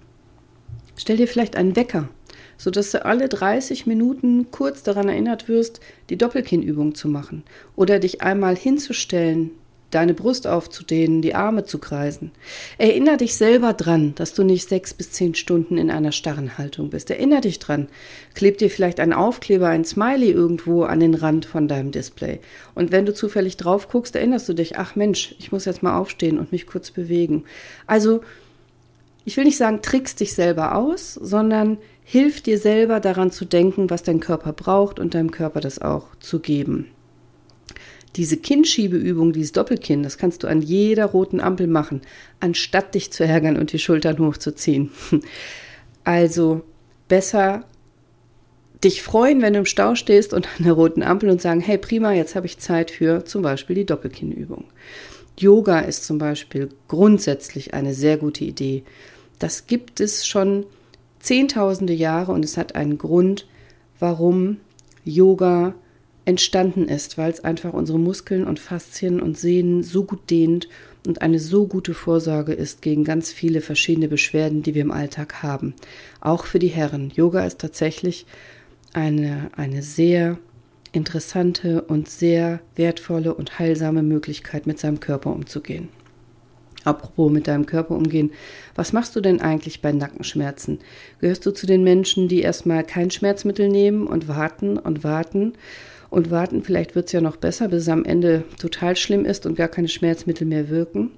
Stell 0.96 1.18
dir 1.18 1.28
vielleicht 1.28 1.56
einen 1.56 1.76
Wecker, 1.76 2.08
sodass 2.56 2.90
du 2.90 3.04
alle 3.04 3.28
30 3.28 3.86
Minuten 3.86 4.50
kurz 4.50 4.82
daran 4.82 5.08
erinnert 5.08 5.48
wirst, 5.48 5.80
die 6.08 6.16
Doppelkinnübung 6.16 6.94
zu 6.94 7.08
machen 7.08 7.44
oder 7.76 7.98
dich 7.98 8.22
einmal 8.22 8.56
hinzustellen, 8.56 9.50
deine 9.90 10.14
Brust 10.14 10.46
aufzudehnen, 10.46 11.22
die 11.22 11.34
Arme 11.34 11.64
zu 11.64 11.78
kreisen. 11.78 12.32
Erinner 12.76 13.16
dich 13.16 13.36
selber 13.36 13.72
dran, 13.72 14.14
dass 14.16 14.34
du 14.34 14.42
nicht 14.42 14.68
sechs 14.68 14.92
bis 14.92 15.12
zehn 15.12 15.34
Stunden 15.34 15.78
in 15.78 15.90
einer 15.90 16.12
starren 16.12 16.58
Haltung 16.58 16.90
bist. 16.90 17.10
Erinner 17.10 17.40
dich 17.40 17.58
dran. 17.58 17.88
Kleb 18.34 18.58
dir 18.58 18.68
vielleicht 18.68 19.00
ein 19.00 19.12
Aufkleber, 19.12 19.68
ein 19.68 19.84
Smiley 19.84 20.30
irgendwo 20.30 20.82
an 20.82 21.00
den 21.00 21.14
Rand 21.14 21.46
von 21.46 21.68
deinem 21.68 21.92
Display. 21.92 22.40
Und 22.74 22.92
wenn 22.92 23.06
du 23.06 23.14
zufällig 23.14 23.56
drauf 23.56 23.88
guckst, 23.88 24.16
erinnerst 24.16 24.48
du 24.48 24.54
dich, 24.54 24.76
ach 24.76 24.96
Mensch, 24.96 25.34
ich 25.38 25.52
muss 25.52 25.64
jetzt 25.64 25.82
mal 25.82 25.98
aufstehen 25.98 26.38
und 26.38 26.52
mich 26.52 26.66
kurz 26.66 26.90
bewegen. 26.90 27.44
Also, 27.86 28.22
ich 29.24 29.36
will 29.36 29.44
nicht 29.44 29.56
sagen, 29.56 29.82
trickst 29.82 30.20
dich 30.20 30.34
selber 30.34 30.74
aus, 30.76 31.14
sondern 31.14 31.78
hilf 32.04 32.40
dir 32.40 32.58
selber 32.58 33.00
daran 33.00 33.30
zu 33.30 33.44
denken, 33.44 33.90
was 33.90 34.02
dein 34.02 34.20
Körper 34.20 34.52
braucht 34.52 35.00
und 35.00 35.14
deinem 35.14 35.32
Körper 35.32 35.60
das 35.60 35.80
auch 35.80 36.06
zu 36.20 36.38
geben. 36.38 36.86
Diese 38.16 38.38
Kinnschiebeübung, 38.38 39.32
dieses 39.32 39.52
Doppelkinn, 39.52 40.02
das 40.02 40.16
kannst 40.16 40.42
du 40.42 40.46
an 40.46 40.62
jeder 40.62 41.06
roten 41.06 41.40
Ampel 41.40 41.66
machen, 41.66 42.00
anstatt 42.40 42.94
dich 42.94 43.12
zu 43.12 43.24
ärgern 43.24 43.56
und 43.56 43.72
die 43.72 43.78
Schultern 43.78 44.18
hochzuziehen. 44.18 44.90
Also 46.04 46.62
besser 47.08 47.64
dich 48.84 49.02
freuen, 49.02 49.42
wenn 49.42 49.54
du 49.54 49.58
im 49.58 49.66
Stau 49.66 49.96
stehst 49.96 50.32
und 50.32 50.46
an 50.56 50.64
der 50.64 50.74
roten 50.74 51.02
Ampel 51.02 51.30
und 51.30 51.42
sagen, 51.42 51.60
hey 51.60 51.78
prima, 51.78 52.12
jetzt 52.12 52.36
habe 52.36 52.46
ich 52.46 52.58
Zeit 52.58 52.92
für 52.92 53.24
zum 53.24 53.42
Beispiel 53.42 53.74
die 53.74 53.86
Doppelkinnübung. 53.86 54.66
Yoga 55.36 55.80
ist 55.80 56.04
zum 56.04 56.18
Beispiel 56.18 56.68
grundsätzlich 56.86 57.74
eine 57.74 57.92
sehr 57.92 58.18
gute 58.18 58.44
Idee. 58.44 58.84
Das 59.40 59.66
gibt 59.66 59.98
es 59.98 60.26
schon 60.26 60.64
zehntausende 61.18 61.92
Jahre 61.92 62.30
und 62.30 62.44
es 62.44 62.56
hat 62.56 62.76
einen 62.76 62.98
Grund, 62.98 63.46
warum 63.98 64.58
Yoga 65.04 65.74
entstanden 66.26 66.88
ist, 66.88 67.16
weil 67.16 67.30
es 67.30 67.42
einfach 67.44 67.72
unsere 67.72 67.98
Muskeln 67.98 68.44
und 68.44 68.58
Faszien 68.58 69.20
und 69.22 69.38
Sehnen 69.38 69.82
so 69.82 70.04
gut 70.04 70.28
dehnt 70.28 70.68
und 71.06 71.22
eine 71.22 71.38
so 71.38 71.68
gute 71.68 71.94
Vorsorge 71.94 72.52
ist 72.52 72.82
gegen 72.82 73.04
ganz 73.04 73.32
viele 73.32 73.60
verschiedene 73.60 74.08
Beschwerden, 74.08 74.62
die 74.62 74.74
wir 74.74 74.82
im 74.82 74.90
Alltag 74.90 75.42
haben. 75.42 75.74
Auch 76.20 76.44
für 76.44 76.58
die 76.58 76.66
Herren. 76.66 77.12
Yoga 77.14 77.46
ist 77.46 77.60
tatsächlich 77.60 78.26
eine, 78.92 79.50
eine 79.56 79.82
sehr 79.82 80.38
interessante 80.90 81.82
und 81.82 82.08
sehr 82.08 82.60
wertvolle 82.74 83.34
und 83.34 83.60
heilsame 83.60 84.02
Möglichkeit, 84.02 84.66
mit 84.66 84.80
seinem 84.80 84.98
Körper 84.98 85.32
umzugehen. 85.32 85.90
Apropos 86.82 87.30
mit 87.30 87.46
deinem 87.48 87.66
Körper 87.66 87.94
umgehen, 87.94 88.32
was 88.74 88.92
machst 88.92 89.14
du 89.14 89.20
denn 89.20 89.40
eigentlich 89.40 89.82
bei 89.82 89.92
Nackenschmerzen? 89.92 90.78
Gehörst 91.20 91.44
du 91.44 91.52
zu 91.52 91.66
den 91.66 91.84
Menschen, 91.84 92.28
die 92.28 92.40
erstmal 92.40 92.84
kein 92.84 93.10
Schmerzmittel 93.10 93.68
nehmen 93.68 94.06
und 94.06 94.28
warten 94.28 94.78
und 94.78 95.04
warten 95.04 95.54
und 96.16 96.30
warten, 96.30 96.62
vielleicht 96.62 96.94
wird 96.94 97.06
es 97.06 97.12
ja 97.12 97.20
noch 97.20 97.36
besser, 97.36 97.68
bis 97.68 97.82
es 97.82 97.88
am 97.90 98.06
Ende 98.06 98.44
total 98.58 98.96
schlimm 98.96 99.26
ist 99.26 99.44
und 99.44 99.54
gar 99.54 99.68
keine 99.68 99.88
Schmerzmittel 99.88 100.46
mehr 100.46 100.70
wirken. 100.70 101.10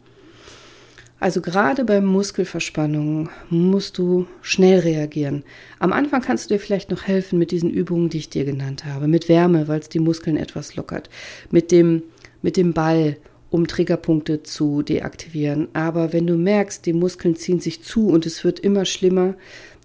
Also 1.21 1.41
gerade 1.41 1.85
bei 1.85 2.01
Muskelverspannungen 2.01 3.29
musst 3.49 3.97
du 3.99 4.27
schnell 4.43 4.81
reagieren. 4.81 5.45
Am 5.79 5.93
Anfang 5.93 6.21
kannst 6.21 6.51
du 6.51 6.55
dir 6.55 6.61
vielleicht 6.61 6.91
noch 6.91 7.05
helfen 7.05 7.39
mit 7.39 7.53
diesen 7.53 7.71
Übungen, 7.71 8.09
die 8.09 8.19
ich 8.19 8.29
dir 8.29 8.45
genannt 8.45 8.87
habe, 8.87 9.07
mit 9.07 9.29
Wärme, 9.29 9.69
weil 9.69 9.79
es 9.79 9.89
die 9.89 10.01
Muskeln 10.01 10.37
etwas 10.37 10.75
lockert, 10.75 11.09
mit 11.53 11.71
dem 11.71 12.03
mit 12.43 12.57
dem 12.57 12.73
Ball, 12.73 13.19
um 13.51 13.69
Triggerpunkte 13.69 14.43
zu 14.43 14.83
deaktivieren. 14.83 15.69
Aber 15.75 16.13
wenn 16.13 16.27
du 16.27 16.35
merkst, 16.35 16.85
die 16.87 16.93
Muskeln 16.93 17.37
ziehen 17.37 17.61
sich 17.61 17.83
zu 17.85 18.09
und 18.09 18.27
es 18.27 18.43
wird 18.43 18.59
immer 18.59 18.85
schlimmer, 18.85 19.35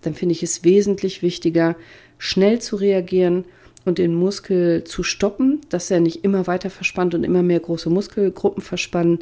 dann 0.01 0.15
finde 0.15 0.33
ich 0.33 0.41
es 0.41 0.63
wesentlich 0.63 1.21
wichtiger, 1.21 1.75
schnell 2.17 2.59
zu 2.59 2.77
reagieren 2.77 3.45
und 3.85 3.97
den 3.97 4.15
Muskel 4.15 4.83
zu 4.83 5.03
stoppen, 5.03 5.61
dass 5.69 5.91
er 5.91 5.99
nicht 5.99 6.23
immer 6.23 6.47
weiter 6.47 6.69
verspannt 6.69 7.15
und 7.15 7.23
immer 7.23 7.43
mehr 7.43 7.59
große 7.59 7.89
Muskelgruppen 7.89 8.63
verspannen, 8.63 9.19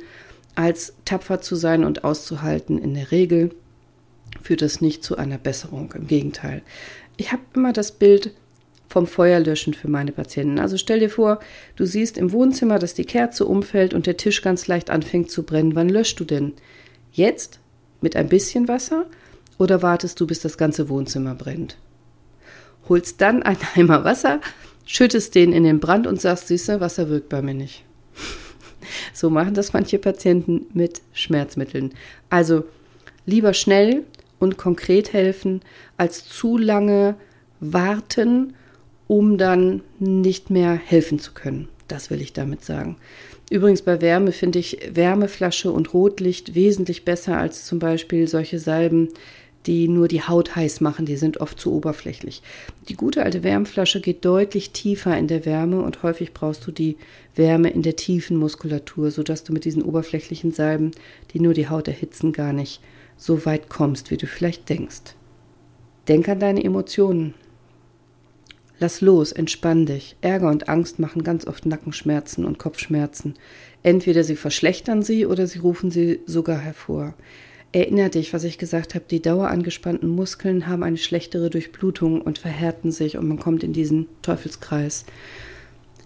als 0.55 0.93
tapfer 1.05 1.41
zu 1.41 1.55
sein 1.55 1.83
und 1.83 2.03
auszuhalten. 2.03 2.77
In 2.77 2.93
der 2.93 3.11
Regel 3.11 3.51
führt 4.41 4.61
das 4.61 4.81
nicht 4.81 5.03
zu 5.03 5.17
einer 5.17 5.37
Besserung. 5.37 5.93
Im 5.93 6.07
Gegenteil. 6.07 6.61
Ich 7.17 7.31
habe 7.31 7.41
immer 7.53 7.73
das 7.73 7.91
Bild 7.91 8.33
vom 8.87 9.07
Feuerlöschen 9.07 9.73
für 9.73 9.87
meine 9.87 10.11
Patienten. 10.11 10.59
Also 10.59 10.77
stell 10.77 10.99
dir 10.99 11.09
vor, 11.09 11.39
du 11.77 11.85
siehst 11.85 12.17
im 12.17 12.33
Wohnzimmer, 12.33 12.77
dass 12.77 12.93
die 12.93 13.05
Kerze 13.05 13.45
umfällt 13.45 13.93
und 13.93 14.05
der 14.05 14.17
Tisch 14.17 14.41
ganz 14.41 14.67
leicht 14.67 14.89
anfängt 14.89 15.31
zu 15.31 15.43
brennen. 15.43 15.75
Wann 15.75 15.89
löscht 15.89 16.19
du 16.19 16.25
denn? 16.25 16.53
Jetzt? 17.13 17.59
Mit 18.01 18.15
ein 18.15 18.27
bisschen 18.27 18.67
Wasser? 18.67 19.05
Oder 19.57 19.81
wartest 19.81 20.19
du, 20.19 20.27
bis 20.27 20.41
das 20.41 20.57
ganze 20.57 20.89
Wohnzimmer 20.89 21.35
brennt? 21.35 21.77
Holst 22.89 23.21
dann 23.21 23.43
einen 23.43 23.59
Eimer 23.75 24.03
Wasser, 24.03 24.41
schüttest 24.85 25.35
den 25.35 25.53
in 25.53 25.63
den 25.63 25.79
Brand 25.79 26.07
und 26.07 26.19
sagst, 26.19 26.47
siehste, 26.47 26.79
Wasser 26.79 27.09
wirkt 27.09 27.29
bei 27.29 27.41
mir 27.41 27.53
nicht. 27.53 27.83
so 29.13 29.29
machen 29.29 29.53
das 29.53 29.73
manche 29.73 29.99
Patienten 29.99 30.65
mit 30.73 31.01
Schmerzmitteln. 31.13 31.93
Also 32.29 32.65
lieber 33.25 33.53
schnell 33.53 34.03
und 34.39 34.57
konkret 34.57 35.13
helfen, 35.13 35.61
als 35.97 36.27
zu 36.27 36.57
lange 36.57 37.15
warten, 37.59 38.53
um 39.07 39.37
dann 39.37 39.81
nicht 39.99 40.49
mehr 40.49 40.73
helfen 40.73 41.19
zu 41.19 41.33
können. 41.33 41.69
Das 41.87 42.09
will 42.09 42.21
ich 42.21 42.33
damit 42.33 42.63
sagen. 42.63 42.97
Übrigens 43.51 43.81
bei 43.81 43.99
Wärme 43.99 44.31
finde 44.31 44.59
ich 44.59 44.79
Wärmeflasche 44.93 45.71
und 45.71 45.93
Rotlicht 45.93 46.55
wesentlich 46.55 47.03
besser 47.03 47.37
als 47.37 47.65
zum 47.65 47.79
Beispiel 47.79 48.27
solche 48.27 48.59
Salben, 48.59 49.09
die 49.65 49.87
nur 49.87 50.07
die 50.07 50.23
Haut 50.23 50.55
heiß 50.55 50.81
machen, 50.81 51.05
die 51.05 51.17
sind 51.17 51.39
oft 51.39 51.59
zu 51.59 51.73
oberflächlich. 51.73 52.41
Die 52.89 52.95
gute 52.95 53.23
alte 53.23 53.43
Wärmflasche 53.43 54.01
geht 54.01 54.25
deutlich 54.25 54.71
tiefer 54.71 55.17
in 55.17 55.27
der 55.27 55.45
Wärme 55.45 55.81
und 55.81 56.03
häufig 56.03 56.33
brauchst 56.33 56.65
du 56.65 56.71
die 56.71 56.97
Wärme 57.35 57.69
in 57.69 57.81
der 57.81 57.95
tiefen 57.95 58.37
Muskulatur, 58.37 59.11
sodass 59.11 59.43
du 59.43 59.53
mit 59.53 59.65
diesen 59.65 59.83
oberflächlichen 59.83 60.51
Salben, 60.51 60.91
die 61.33 61.39
nur 61.39 61.53
die 61.53 61.69
Haut 61.69 61.87
erhitzen, 61.87 62.33
gar 62.33 62.53
nicht 62.53 62.81
so 63.17 63.45
weit 63.45 63.69
kommst, 63.69 64.09
wie 64.09 64.17
du 64.17 64.25
vielleicht 64.25 64.67
denkst. 64.69 65.15
Denk 66.07 66.27
an 66.27 66.39
deine 66.39 66.63
Emotionen. 66.63 67.35
Lass 68.79 68.99
los, 68.99 69.31
entspann 69.31 69.85
dich. 69.85 70.15
Ärger 70.21 70.49
und 70.49 70.67
Angst 70.67 70.97
machen 70.97 71.23
ganz 71.23 71.45
oft 71.45 71.67
Nackenschmerzen 71.67 72.45
und 72.45 72.57
Kopfschmerzen. 72.57 73.35
Entweder 73.83 74.23
sie 74.23 74.35
verschlechtern 74.35 75.03
sie 75.03 75.27
oder 75.27 75.45
sie 75.45 75.59
rufen 75.59 75.91
sie 75.91 76.21
sogar 76.25 76.57
hervor. 76.57 77.13
Erinner 77.73 78.09
dich, 78.09 78.33
was 78.33 78.43
ich 78.43 78.57
gesagt 78.57 78.95
habe, 78.95 79.05
die 79.09 79.21
dauerangespannten 79.21 80.09
Muskeln 80.09 80.67
haben 80.67 80.83
eine 80.83 80.97
schlechtere 80.97 81.49
Durchblutung 81.49 82.21
und 82.21 82.37
verhärten 82.37 82.91
sich 82.91 83.17
und 83.17 83.27
man 83.27 83.39
kommt 83.39 83.63
in 83.63 83.71
diesen 83.71 84.07
Teufelskreis. 84.21 85.05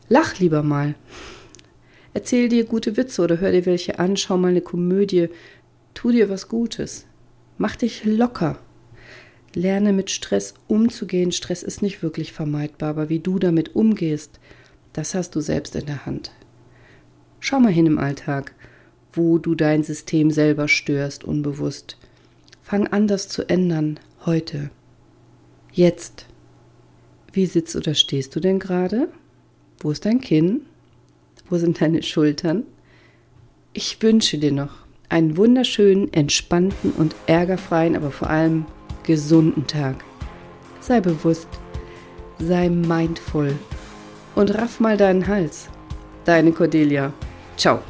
Lach 0.08 0.38
lieber 0.38 0.62
mal. 0.62 0.93
Erzähl 2.13 2.49
dir 2.49 2.65
gute 2.65 2.97
Witze 2.97 3.23
oder 3.23 3.39
hör 3.39 3.52
dir 3.52 3.65
welche 3.65 3.98
an, 3.98 4.15
schau 4.15 4.37
mal 4.37 4.50
eine 4.50 4.62
Komödie, 4.62 5.29
tu 5.96 6.12
dir 6.12 6.29
was 6.29 6.48
Gutes. 6.50 7.08
Mach 7.58 7.75
dich 7.75 8.06
locker. 8.06 8.60
Lerne 9.56 9.92
mit 9.92 10.12
Stress 10.12 10.54
umzugehen. 10.67 11.31
Stress 11.31 11.63
ist 11.63 11.81
nicht 11.81 12.04
wirklich 12.04 12.31
vermeidbar, 12.31 12.89
aber 12.89 13.10
wie 13.10 13.19
du 13.19 13.39
damit 13.39 13.75
umgehst, 13.75 14.39
das 14.94 15.15
hast 15.15 15.35
du 15.35 15.42
selbst 15.42 15.75
in 15.75 15.87
der 15.87 16.06
Hand. 16.06 16.31
Schau 17.39 17.60
mal 17.60 17.71
hin 17.71 17.85
im 17.85 17.98
Alltag 17.98 18.54
wo 19.15 19.37
du 19.37 19.55
dein 19.55 19.83
System 19.83 20.31
selber 20.31 20.67
störst, 20.67 21.23
unbewusst. 21.23 21.97
Fang 22.61 22.87
an, 22.87 23.07
das 23.07 23.27
zu 23.27 23.47
ändern, 23.49 23.99
heute. 24.25 24.69
Jetzt. 25.71 26.25
Wie 27.31 27.45
sitzt 27.45 27.75
oder 27.75 27.93
stehst 27.93 28.35
du 28.35 28.39
denn 28.39 28.59
gerade? 28.59 29.09
Wo 29.79 29.91
ist 29.91 30.05
dein 30.05 30.21
Kinn? 30.21 30.61
Wo 31.49 31.57
sind 31.57 31.81
deine 31.81 32.01
Schultern? 32.01 32.63
Ich 33.73 34.01
wünsche 34.01 34.37
dir 34.37 34.51
noch 34.51 34.85
einen 35.09 35.37
wunderschönen, 35.37 36.11
entspannten 36.13 36.91
und 36.91 37.15
ärgerfreien, 37.27 37.95
aber 37.95 38.11
vor 38.11 38.29
allem 38.29 38.65
gesunden 39.03 39.67
Tag. 39.67 40.03
sei 40.79 41.01
bewusst, 41.01 41.47
sei 42.39 42.69
mindful 42.69 43.53
und 44.35 44.53
raff 44.55 44.79
mal 44.79 44.97
deinen 44.97 45.27
Hals. 45.27 45.67
Deine 46.25 46.51
Cordelia. 46.51 47.13
Ciao. 47.57 47.81